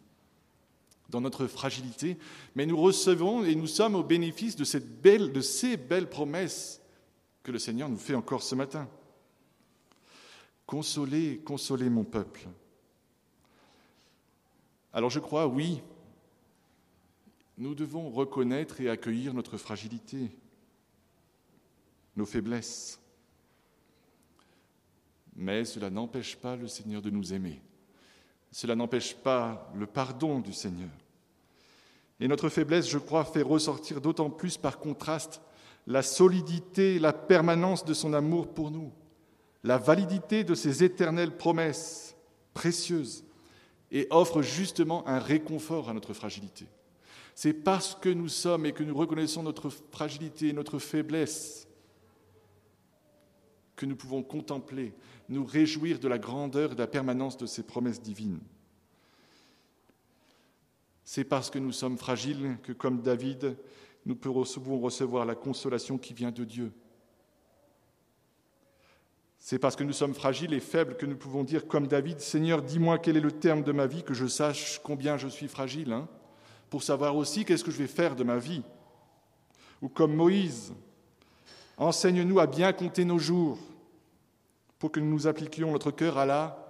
dans 1.11 1.21
notre 1.21 1.47
fragilité, 1.47 2.17
mais 2.55 2.67
nous 2.67 2.77
recevons 2.77 3.45
et 3.45 3.55
nous 3.55 3.67
sommes 3.67 3.95
au 3.95 4.03
bénéfice 4.03 4.57
de, 4.57 4.65
ces 4.65 4.81
belles 5.77 6.09
promesses 6.09 6.81
que 7.43 7.53
le 7.53 7.59
Seigneur 7.59 7.89
nous 7.89 7.97
fait 7.97 8.15
encore 8.15 8.43
ce 8.43 8.55
matin. 8.55 8.89
Consolez, 10.67 11.41
consolez 11.45 11.91
mon 11.91 12.05
peuple. 12.05 12.47
Alors 14.93 15.11
je 15.11 15.21
crois, 15.21 15.47
oui, 15.47 15.81
nous 17.59 17.75
devons 17.75 18.11
reconnaître 18.11 18.81
et 18.81 18.89
accueillir 18.89 19.35
notre 19.35 19.57
fragilité, 19.57 20.31
nos 22.17 22.27
faiblesses. 22.27 23.01
Mais 25.37 25.65
cela 25.65 25.91
n'empêche 25.91 26.37
pas 26.37 26.57
le 26.57 26.69
Seigneur 26.69 27.03
de 27.03 27.11
nous 27.11 27.33
aimer. 27.33 27.61
Cela 28.53 28.75
n'empêche 28.75 29.15
pas 29.15 29.71
le 29.75 29.87
pardon 29.87 30.41
du 30.41 30.53
Seigneur. 30.53 30.91
Et 32.19 32.29
notre 32.29 32.49
faiblesse, 32.49 32.89
je 32.89 32.99
crois, 32.99 33.25
fait 33.25 33.43
ressortir 33.43 34.01
d'autant 34.01 34.31
plus 34.31 34.57
par 34.57 34.79
contraste 34.79 35.41
la 35.87 36.03
solidité, 36.03 36.99
la 36.99 37.13
permanence 37.13 37.85
de 37.85 37.95
son 37.95 38.13
amour 38.13 38.49
pour 38.49 38.71
nous, 38.71 38.93
la 39.65 39.79
validité 39.79 40.45
de 40.45 40.55
ses 40.55 40.85
éternelles 40.85 41.37
promesses 41.37 42.15
précieuses, 42.53 43.25
et 43.93 44.07
offre 44.11 44.43
justement 44.43 45.07
un 45.09 45.19
réconfort 45.19 45.89
à 45.89 45.95
notre 45.95 46.13
fragilité. 46.13 46.67
C'est 47.35 47.53
parce 47.53 47.95
que 47.95 48.09
nous 48.09 48.29
sommes 48.29 48.67
et 48.67 48.73
que 48.73 48.85
nous 48.85 48.97
reconnaissons 48.97 49.43
notre 49.43 49.71
fragilité 49.71 50.49
et 50.49 50.53
notre 50.53 50.79
faiblesse 50.79 51.67
que 53.75 53.87
nous 53.87 53.97
pouvons 53.97 54.23
contempler, 54.23 54.93
nous 55.31 55.45
réjouir 55.45 55.99
de 55.99 56.09
la 56.09 56.19
grandeur 56.19 56.73
et 56.73 56.75
de 56.75 56.81
la 56.81 56.87
permanence 56.87 57.37
de 57.39 57.47
ces 57.47 57.63
promesses 57.63 58.03
divines. 58.03 58.41
C'est 61.05 61.25
parce 61.25 61.49
que 61.51 61.59
nous 61.59 61.73
sommes 61.73 61.97
fragiles 61.97 62.59
que, 62.63 62.73
comme 62.73 63.01
David, 63.01 63.57
nous 64.05 64.15
pouvons 64.15 64.79
recevoir 64.79 65.25
la 65.25 65.35
consolation 65.35 65.97
qui 65.97 66.13
vient 66.13 66.31
de 66.31 66.45
Dieu. 66.45 66.73
C'est 69.39 69.59
parce 69.59 69.75
que 69.75 69.85
nous 69.85 69.95
sommes 69.95 70.15
fragiles 70.15 70.53
et 70.53 70.61
faibles 70.61 70.97
que 70.97 71.07
nous 71.07 71.17
pouvons 71.17 71.45
dire, 71.45 71.67
comme 71.67 71.87
David, 71.87 72.21
Seigneur, 72.21 72.63
dis-moi 72.63 72.99
quel 72.99 73.17
est 73.17 73.21
le 73.21 73.33
terme 73.33 73.63
de 73.63 73.73
ma 73.73 73.87
vie, 73.87 74.03
que 74.03 74.13
je 74.13 74.27
sache 74.27 74.81
combien 74.83 75.17
je 75.17 75.29
suis 75.29 75.49
fragile. 75.49 75.93
Hein 75.93 76.09
pour 76.71 76.85
savoir 76.85 77.17
aussi 77.17 77.45
qu'est-ce 77.45 77.65
que 77.65 77.73
je 77.73 77.79
vais 77.79 77.89
faire 77.89 78.15
de 78.15 78.25
ma 78.25 78.39
vie. 78.39 78.63
Ou 79.83 79.89
comme 79.89 80.15
Moïse, 80.15 80.73
enseigne-nous 81.77 82.39
à 82.39 82.47
bien 82.47 82.73
compter 82.73 83.05
nos 83.05 83.19
jours 83.19 83.59
pour 84.81 84.91
que 84.91 84.99
nous 84.99 85.29
appliquions 85.29 85.71
notre 85.71 85.93
cœur 85.93 86.19
à 86.19 86.27
la 86.27 86.67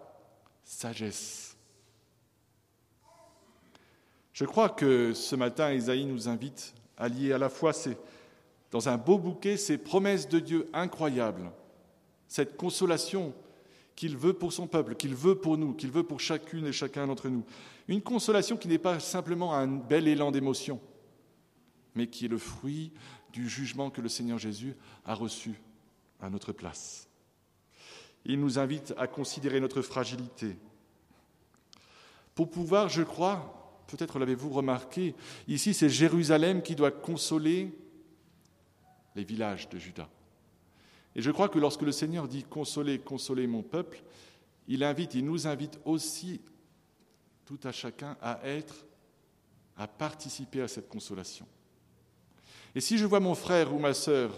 sagesse. 0.64 1.56
Je 4.32 4.44
crois 4.44 4.68
que 4.68 5.14
ce 5.14 5.36
matin, 5.36 5.72
Isaïe 5.72 6.04
nous 6.04 6.28
invite 6.28 6.74
à 6.98 7.08
lier 7.08 7.32
à 7.32 7.38
la 7.38 7.48
fois 7.48 7.72
dans 8.72 8.88
un 8.88 8.98
beau 8.98 9.16
bouquet 9.16 9.56
ces 9.56 9.78
promesses 9.78 10.28
de 10.28 10.40
Dieu 10.40 10.68
incroyables, 10.72 11.52
cette 12.26 12.56
consolation 12.56 13.32
qu'il 13.94 14.16
veut 14.16 14.32
pour 14.32 14.52
son 14.52 14.66
peuple, 14.66 14.96
qu'il 14.96 15.14
veut 15.14 15.36
pour 15.36 15.56
nous, 15.56 15.72
qu'il 15.74 15.90
veut 15.90 16.02
pour 16.02 16.20
chacune 16.20 16.66
et 16.66 16.72
chacun 16.72 17.06
d'entre 17.06 17.28
nous. 17.28 17.44
Une 17.86 18.02
consolation 18.02 18.56
qui 18.56 18.66
n'est 18.66 18.78
pas 18.78 18.98
simplement 18.98 19.54
un 19.54 19.68
bel 19.68 20.08
élan 20.08 20.32
d'émotion, 20.32 20.80
mais 21.94 22.08
qui 22.08 22.24
est 22.24 22.28
le 22.28 22.38
fruit 22.38 22.92
du 23.32 23.48
jugement 23.48 23.90
que 23.90 24.00
le 24.00 24.08
Seigneur 24.08 24.38
Jésus 24.38 24.74
a 25.04 25.14
reçu 25.14 25.60
à 26.20 26.28
notre 26.28 26.52
place. 26.52 27.09
Il 28.24 28.40
nous 28.40 28.58
invite 28.58 28.94
à 28.96 29.06
considérer 29.06 29.60
notre 29.60 29.82
fragilité. 29.82 30.56
Pour 32.34 32.50
pouvoir, 32.50 32.88
je 32.88 33.02
crois, 33.02 33.82
peut-être 33.86 34.18
l'avez-vous 34.18 34.50
remarqué, 34.50 35.14
ici 35.48 35.74
c'est 35.74 35.88
Jérusalem 35.88 36.62
qui 36.62 36.74
doit 36.74 36.90
consoler 36.90 37.72
les 39.14 39.24
villages 39.24 39.68
de 39.68 39.78
Juda. 39.78 40.08
Et 41.16 41.22
je 41.22 41.30
crois 41.30 41.48
que 41.48 41.58
lorsque 41.58 41.82
le 41.82 41.92
Seigneur 41.92 42.28
dit 42.28 42.44
consoler, 42.44 42.98
consoler 42.98 43.46
mon 43.46 43.62
peuple, 43.62 44.02
il 44.68 44.84
invite, 44.84 45.14
il 45.14 45.24
nous 45.24 45.46
invite 45.46 45.80
aussi 45.84 46.40
tout 47.44 47.58
à 47.64 47.72
chacun 47.72 48.16
à 48.22 48.38
être, 48.44 48.86
à 49.76 49.88
participer 49.88 50.62
à 50.62 50.68
cette 50.68 50.88
consolation. 50.88 51.46
Et 52.74 52.80
si 52.80 52.96
je 52.96 53.06
vois 53.06 53.18
mon 53.18 53.34
frère 53.34 53.74
ou 53.74 53.78
ma 53.80 53.94
sœur 53.94 54.32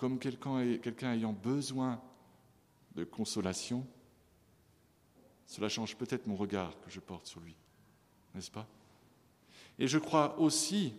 comme 0.00 0.18
quelqu'un 0.18 1.12
ayant 1.12 1.34
besoin 1.34 2.00
de 2.94 3.04
consolation, 3.04 3.86
cela 5.44 5.68
change 5.68 5.94
peut-être 5.94 6.26
mon 6.26 6.36
regard 6.36 6.80
que 6.80 6.88
je 6.88 7.00
porte 7.00 7.26
sur 7.26 7.38
lui, 7.40 7.54
n'est-ce 8.34 8.50
pas? 8.50 8.66
Et 9.78 9.86
je 9.86 9.98
crois 9.98 10.38
aussi 10.38 10.94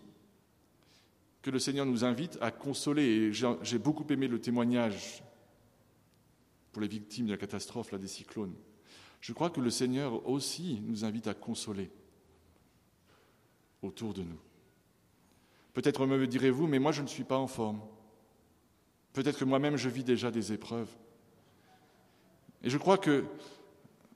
que 1.41 1.49
le 1.49 1.57
Seigneur 1.57 1.87
nous 1.87 2.05
invite 2.05 2.37
à 2.41 2.51
consoler. 2.51 3.01
Et 3.01 3.33
j'ai 3.33 3.79
beaucoup 3.79 4.05
aimé 4.13 4.27
le 4.27 4.39
témoignage 4.39 5.23
pour 6.71 6.83
les 6.83 6.87
victimes 6.87 7.25
de 7.25 7.31
la 7.31 7.37
catastrophe, 7.37 7.91
là, 7.91 7.97
des 7.97 8.07
cyclones. 8.07 8.53
Je 9.19 9.33
crois 9.33 9.49
que 9.49 9.61
le 9.61 9.71
Seigneur 9.71 10.29
aussi 10.29 10.79
nous 10.83 11.05
invite 11.05 11.25
à 11.25 11.33
consoler 11.33 11.89
autour 13.81 14.13
de 14.13 14.21
nous. 14.21 14.39
Peut-être 15.73 16.05
me 16.05 16.27
direz-vous, 16.27 16.67
mais 16.67 16.77
moi 16.77 16.91
je 16.91 17.01
ne 17.01 17.07
suis 17.07 17.23
pas 17.23 17.39
en 17.39 17.47
forme. 17.47 17.81
Peut-être 19.13 19.39
que 19.39 19.45
moi-même 19.45 19.77
je 19.77 19.89
vis 19.89 20.03
déjà 20.03 20.31
des 20.31 20.53
épreuves. 20.53 20.89
Et 22.63 22.69
je 22.69 22.77
crois 22.77 22.97
que, 22.97 23.25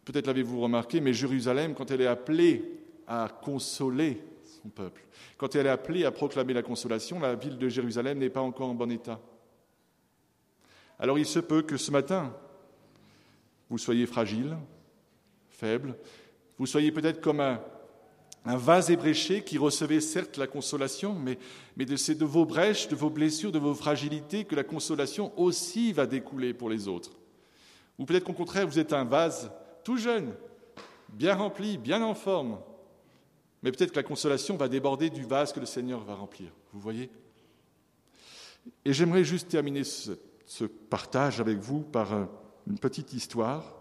peut-être 0.06 0.28
l'avez-vous 0.28 0.62
remarqué, 0.62 1.02
mais 1.02 1.14
Jérusalem, 1.14 1.74
quand 1.74 1.92
elle 1.92 2.02
est 2.02 2.08
appelée 2.08 2.64
à 3.08 3.28
consoler 3.42 4.22
peuple. 4.70 5.04
Quand 5.38 5.56
elle 5.56 5.68
est 5.68 5.70
appelée 5.70 6.06
à 6.06 6.12
proclamer 6.12 6.54
la 6.54 6.64
consolation, 6.64 7.20
la 7.20 7.36
ville 7.36 7.58
de 7.58 7.70
Jérusalem 7.70 8.20
n'est 8.20 8.30
pas 8.30 8.42
encore 8.42 8.70
en 8.70 8.74
bon 8.74 8.92
état. 8.92 9.20
Alors 11.00 11.20
il 11.20 11.26
se 11.26 11.40
peut 11.40 11.62
que 11.62 11.78
ce 11.78 11.92
matin, 11.92 12.34
vous 13.70 13.78
soyez 13.78 14.06
fragile, 14.06 14.56
faible, 15.50 15.98
vous 16.58 16.66
soyez 16.66 16.92
peut-être 16.92 17.22
comme 17.22 17.42
un, 17.42 17.62
vase 18.46 18.92
ébréché 18.92 19.44
qui 19.44 19.58
recevait 19.58 20.02
certes 20.02 20.38
la 20.38 20.46
consolation, 20.46 21.16
mais, 21.16 21.38
de, 21.86 22.14
de 22.14 22.26
vos 22.26 22.46
brèches, 22.46 22.88
de 22.88 22.96
vos 22.96 23.10
blessures, 23.10 23.52
de 23.52 23.60
vos 23.60 23.74
fragilités, 23.74 24.46
que 24.46 24.56
la 24.56 24.64
consolation 24.64 25.38
aussi 25.40 25.92
va 25.92 26.06
découler 26.06 26.54
pour 26.54 26.70
les 26.70 26.88
autres. 26.88 27.12
Ou 27.98 28.06
peut-être 28.06 28.26
qu'au 28.26 28.34
contraire, 28.34 28.68
vous 28.68 28.78
êtes 28.78 28.94
un 28.94 29.06
vase 29.06 29.52
tout 29.84 29.98
jeune, 29.98 30.34
bien 31.10 31.36
rempli, 31.36 31.78
bien 31.78 32.04
en 32.04 32.14
forme, 32.14 32.60
mais 33.64 33.72
peut-être 33.72 33.92
que 33.92 33.96
la 33.96 34.04
consolation 34.04 34.58
va 34.58 34.68
déborder 34.68 35.10
du 35.10 35.24
vase 35.24 35.52
que 35.52 35.60
le 35.60 35.66
Seigneur 35.66 36.04
va 36.04 36.14
remplir. 36.14 36.52
Vous 36.72 36.80
voyez? 36.80 37.10
Et 38.84 38.94
j'aimerais 38.94 39.24
juste 39.24 39.50
terminer 39.50 39.84
ce, 39.84 40.64
partage 40.90 41.40
avec 41.40 41.58
vous 41.58 41.82
par 41.82 42.28
une 42.68 42.78
petite 42.78 43.14
histoire. 43.14 43.76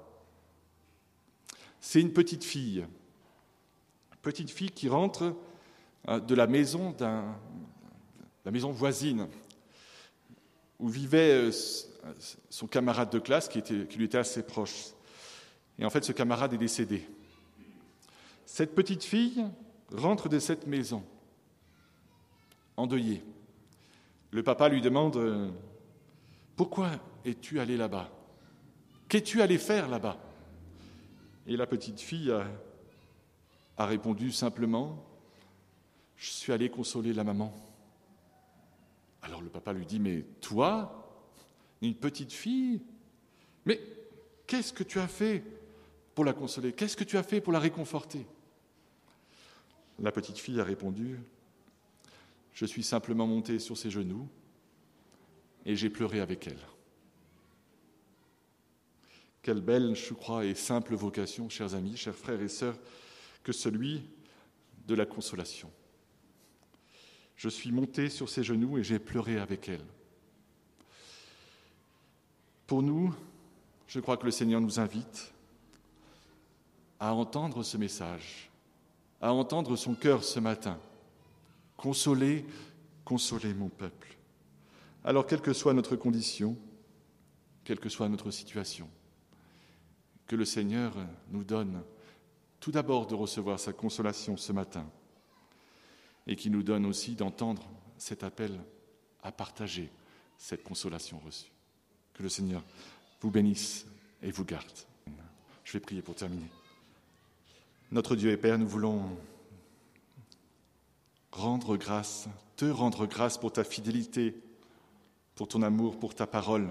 C'est 1.81 2.01
une 2.01 2.15
petite 2.15 2.45
fille, 2.45 2.87
petite 4.25 4.51
fille 4.51 4.71
qui 4.71 4.89
rentre 4.89 5.37
euh, 6.09 6.19
de 6.19 6.35
la 6.35 6.49
maison 6.49 6.91
d'un, 6.91 7.37
maison 8.51 8.73
voisine 8.73 9.29
où 10.81 10.89
vivait 10.89 11.31
euh, 11.33 11.51
son 12.51 12.67
camarade 12.67 13.11
de 13.11 13.21
classe 13.21 13.49
qui, 13.49 13.59
était, 13.59 13.87
qui 13.87 13.99
lui 13.99 14.07
était 14.07 14.19
assez 14.19 14.43
proche. 14.43 14.87
Et 15.79 15.85
en 15.85 15.91
fait, 15.91 16.05
ce 16.05 16.13
camarade 16.13 16.53
est 16.53 16.59
décédé. 16.59 17.07
Cette 18.47 18.75
petite 18.75 19.05
fille, 19.05 19.45
rentre 19.93 20.29
de 20.29 20.39
cette 20.39 20.67
maison, 20.67 21.05
endeuillé. 22.77 23.23
Le 24.31 24.43
papa 24.43 24.69
lui 24.69 24.81
demande 24.81 25.17
euh, 25.17 25.51
Pourquoi 26.57 26.91
es-tu 27.25 27.61
allé 27.61 27.77
là-bas? 27.77 28.11
Qu'es-tu 29.09 29.43
allé 29.43 29.59
faire 29.59 29.89
là-bas? 29.89 30.19
Et 31.47 31.57
la 31.57 31.67
petite 31.67 32.01
fille 32.01 32.31
a, 32.33 32.47
a 33.77 33.87
répondu 33.87 34.31
simplement, 34.31 35.05
je 36.17 36.31
suis 36.31 36.53
allé 36.53 36.71
consoler 36.71 37.13
la 37.13 37.25
maman. 37.25 37.55
Alors 39.23 39.43
le 39.43 39.49
papa 39.49 39.73
lui 39.73 39.87
dit, 39.87 39.99
mais 39.99 40.23
toi, 40.41 41.11
une 41.83 41.95
petite 41.95 42.33
fille, 42.33 42.81
mais 43.65 43.81
qu'est-ce 44.47 44.73
que 44.73 44.85
tu 44.85 45.01
as 45.01 45.09
fait 45.09 45.43
pour 46.15 46.25
la 46.25 46.33
consoler? 46.33 46.73
Qu'est-ce 46.73 46.97
que 46.97 47.05
tu 47.05 47.17
as 47.17 47.23
fait 47.23 47.41
pour 47.41 47.53
la 47.53 47.59
réconforter? 47.59 48.27
La 49.99 50.13
petite 50.13 50.39
fille 50.39 50.61
a 50.61 50.65
répondu, 50.65 51.21
je 52.53 52.67
suis 52.67 52.83
simplement 52.83 53.27
monté 53.27 53.59
sur 53.59 53.77
ses 53.77 53.91
genoux 53.91 54.29
et 55.67 55.77
j'ai 55.77 55.91
pleuré 55.91 56.21
avec 56.21 56.47
elle. 56.47 56.59
Quelle 59.43 59.61
belle, 59.61 59.95
je 59.95 60.15
crois, 60.15 60.45
et 60.45 60.55
simple 60.55 60.95
vocation, 60.95 61.49
chers 61.49 61.75
amis, 61.75 61.97
chers 61.97 62.15
frères 62.15 62.41
et 62.41 62.49
sœurs, 62.49 62.79
que 63.45 63.53
celui 63.53 64.03
de 64.89 64.95
la 64.95 65.07
consolation. 65.07 65.71
Je 67.37 67.49
suis 67.49 67.71
monté 67.71 68.09
sur 68.09 68.29
ses 68.29 68.43
genoux 68.43 68.79
et 68.79 68.85
j'ai 68.85 68.99
pleuré 68.99 69.39
avec 69.39 69.69
elle. 69.69 69.85
Pour 72.67 72.83
nous, 72.83 73.15
je 73.87 74.01
crois 74.01 74.17
que 74.17 74.25
le 74.25 74.31
Seigneur 74.31 74.61
nous 74.61 74.81
invite 74.81 75.33
à 76.99 77.13
entendre 77.13 77.63
ce 77.63 77.77
message, 77.77 78.51
à 79.21 79.33
entendre 79.33 79.77
son 79.77 79.95
cœur 79.95 80.25
ce 80.25 80.41
matin. 80.41 80.79
Consoler, 81.77 82.47
consoler 83.05 83.53
mon 83.53 83.69
peuple. 83.69 84.17
Alors, 85.05 85.27
quelle 85.27 85.43
que 85.43 85.53
soit 85.53 85.75
notre 85.75 85.97
condition, 85.97 86.57
quelle 87.63 87.81
que 87.81 87.91
soit 87.91 88.09
notre 88.09 88.31
situation, 88.31 88.89
que 90.27 90.37
le 90.37 90.47
Seigneur 90.47 90.95
nous 91.31 91.45
donne 91.45 91.83
tout 92.65 92.73
d'abord 92.73 93.07
de 93.07 93.15
recevoir 93.15 93.61
sa 93.61 93.75
consolation 93.75 94.39
ce 94.39 94.51
matin 94.51 94.87
et 96.27 96.35
qui 96.35 96.49
nous 96.49 96.63
donne 96.63 96.87
aussi 96.87 97.15
d'entendre 97.15 97.63
cet 97.99 98.25
appel 98.25 98.59
à 99.23 99.33
partager 99.33 99.91
cette 100.39 100.63
consolation 100.63 101.19
reçue. 101.19 101.53
Que 102.15 102.23
le 102.23 102.31
Seigneur 102.31 102.65
vous 103.21 103.31
bénisse 103.31 103.85
et 104.23 104.31
vous 104.31 104.47
garde. 104.47 104.79
Je 105.63 105.75
vais 105.75 105.81
prier 105.81 106.01
pour 106.01 106.15
terminer. 106.15 106.49
Notre 107.93 108.17
Dieu 108.17 108.31
et 108.31 108.39
Père, 108.39 108.59
nous 108.59 108.67
voulons 108.67 109.11
rendre 111.33 111.77
grâce, 111.77 112.29
te 112.57 112.65
rendre 112.65 113.05
grâce 113.05 113.37
pour 113.37 113.53
ta 113.53 113.63
fidélité, 113.63 114.35
pour 115.35 115.49
ton 115.49 115.61
amour, 115.61 115.99
pour 115.99 116.15
ta 116.15 116.27
parole, 116.27 116.71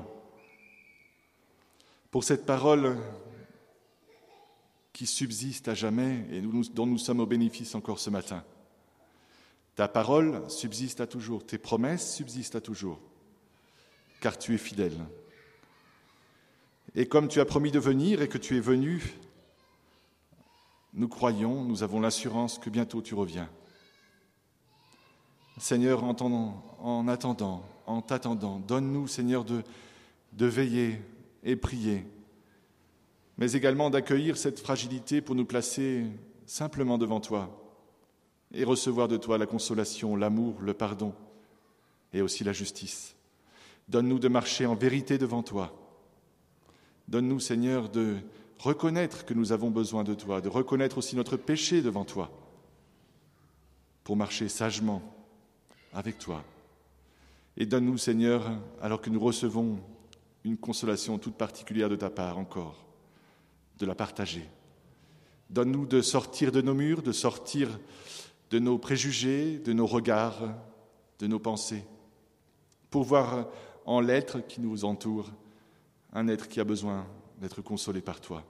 pour 2.10 2.24
cette 2.24 2.48
parole 2.48 2.98
qui 4.94 5.08
subsiste 5.08 5.68
à 5.68 5.74
jamais 5.74 6.26
et 6.32 6.42
dont 6.42 6.86
nous 6.86 6.98
sommes 7.00 7.20
au 7.20 7.26
bénéfice 7.26 7.74
encore 7.74 8.00
ce 8.00 8.12
matin. 8.12 8.44
Ta 9.76 9.88
parole 9.88 10.48
subsiste 10.50 11.02
à 11.02 11.08
toujours, 11.08 11.44
tes 11.46 11.58
promesses 11.58 12.16
subsistent 12.16 12.56
à 12.56 12.62
toujours, 12.62 13.00
car 14.22 14.38
tu 14.38 14.54
es 14.54 14.60
fidèle. 14.60 14.98
Et 16.94 17.08
comme 17.08 17.28
tu 17.28 17.40
as 17.40 17.46
promis 17.46 17.72
de 17.72 17.80
venir 17.80 18.22
et 18.22 18.30
que 18.30 18.38
tu 18.38 18.56
es 18.56 18.60
venu, 18.60 19.16
nous 20.94 21.08
croyons, 21.08 21.64
nous 21.64 21.82
avons 21.82 22.00
l'assurance 22.00 22.60
que 22.60 22.70
bientôt 22.70 23.02
tu 23.02 23.16
reviens. 23.16 23.50
Seigneur, 25.58 26.04
en, 26.04 26.16
en 26.80 27.08
attendant, 27.08 27.66
en 27.88 28.04
t'attendant, 28.04 28.60
donne-nous, 28.60 29.08
Seigneur, 29.08 29.44
de 29.44 30.46
veiller 30.46 31.02
et 31.44 31.56
prier, 31.56 32.06
mais 33.38 33.54
également 33.54 33.90
d'accueillir 33.90 34.38
cette 34.38 34.60
fragilité 34.60 35.22
pour 35.22 35.36
nous 35.36 35.46
placer 35.46 36.06
simplement 36.46 36.98
devant 36.98 37.20
toi 37.20 37.60
et 38.54 38.64
recevoir 38.64 39.08
de 39.08 39.18
toi 39.18 39.38
la 39.38 39.46
consolation, 39.46 40.16
l'amour, 40.16 40.56
le 40.62 40.74
pardon 40.74 41.14
et 42.14 42.22
aussi 42.22 42.44
la 42.44 42.54
justice. 42.54 43.16
Donne-nous 43.90 44.20
de 44.20 44.28
marcher 44.28 44.66
en 44.66 44.76
vérité 44.76 45.18
devant 45.18 45.44
toi. 45.44 45.74
Donne-nous, 47.08 47.40
Seigneur, 47.40 47.90
de 47.90 48.18
reconnaître 48.60 49.26
que 49.26 49.34
nous 49.34 49.52
avons 49.52 49.72
besoin 49.72 50.04
de 50.04 50.14
toi, 50.14 50.40
de 50.40 50.50
reconnaître 50.50 50.98
aussi 50.98 51.16
notre 51.16 51.36
péché 51.36 51.82
devant 51.82 52.06
toi, 52.06 52.32
pour 54.04 54.16
marcher 54.16 54.48
sagement 54.48 55.02
avec 55.92 56.18
toi. 56.18 56.44
Et 57.58 57.66
donne-nous, 57.66 57.98
Seigneur, 57.98 58.52
alors 58.82 59.02
que 59.02 59.10
nous 59.10 59.20
recevons 59.20 59.80
une 60.44 60.58
consolation 60.58 61.18
toute 61.18 61.36
particulière 61.36 61.90
de 61.90 61.96
ta 61.96 62.10
part 62.10 62.38
encore, 62.38 62.86
de 63.80 63.86
la 63.86 63.96
partager. 63.96 64.48
Donne-nous 65.50 65.86
de 65.86 66.02
sortir 66.02 66.52
de 66.52 66.62
nos 66.62 66.74
murs, 66.74 67.04
de 67.04 67.12
sortir 67.12 67.80
de 68.50 68.60
nos 68.60 68.78
préjugés, 68.78 69.60
de 69.60 69.74
nos 69.74 69.88
regards, 69.88 70.56
de 71.20 71.28
nos 71.28 71.40
pensées, 71.40 71.86
pour 72.90 73.04
voir 73.04 73.48
en 73.86 74.00
l'être 74.00 74.40
qui 74.48 74.62
nous 74.62 74.86
entoure 74.86 75.32
un 76.14 76.28
être 76.28 76.48
qui 76.48 76.60
a 76.60 76.64
besoin 76.64 77.08
d'être 77.40 77.62
consolé 77.62 78.02
par 78.02 78.22
toi. 78.22 78.44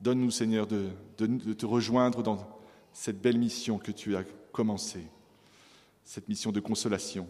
Donne-nous, 0.00 0.30
Seigneur, 0.30 0.66
de, 0.66 0.88
te 1.16 1.66
rejoindre 1.66 2.22
dans 2.22 2.38
cette 2.92 3.20
belle 3.20 3.38
mission 3.38 3.78
que 3.78 3.92
tu 3.92 4.16
as 4.16 4.24
commencée, 4.52 5.06
cette 6.04 6.28
mission 6.28 6.50
de 6.50 6.60
consolation, 6.60 7.28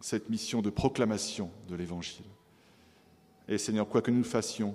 cette 0.00 0.30
mission 0.30 0.62
de 0.62 0.70
proclamation 0.70 1.50
de 1.68 1.74
l'Évangile. 1.76 2.24
Et 3.48 3.58
Seigneur, 3.58 3.88
quoi 3.88 4.02
que 4.02 4.10
nous 4.10 4.24
fassions, 4.24 4.74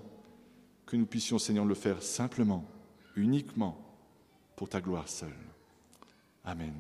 que 0.85 0.95
nous 0.95 1.05
puissions, 1.05 1.39
Seigneur, 1.39 1.65
le 1.65 1.75
faire 1.75 2.01
simplement, 2.01 2.65
uniquement, 3.15 3.77
pour 4.55 4.69
ta 4.69 4.81
gloire 4.81 5.07
seule. 5.07 5.29
Amen. 6.43 6.73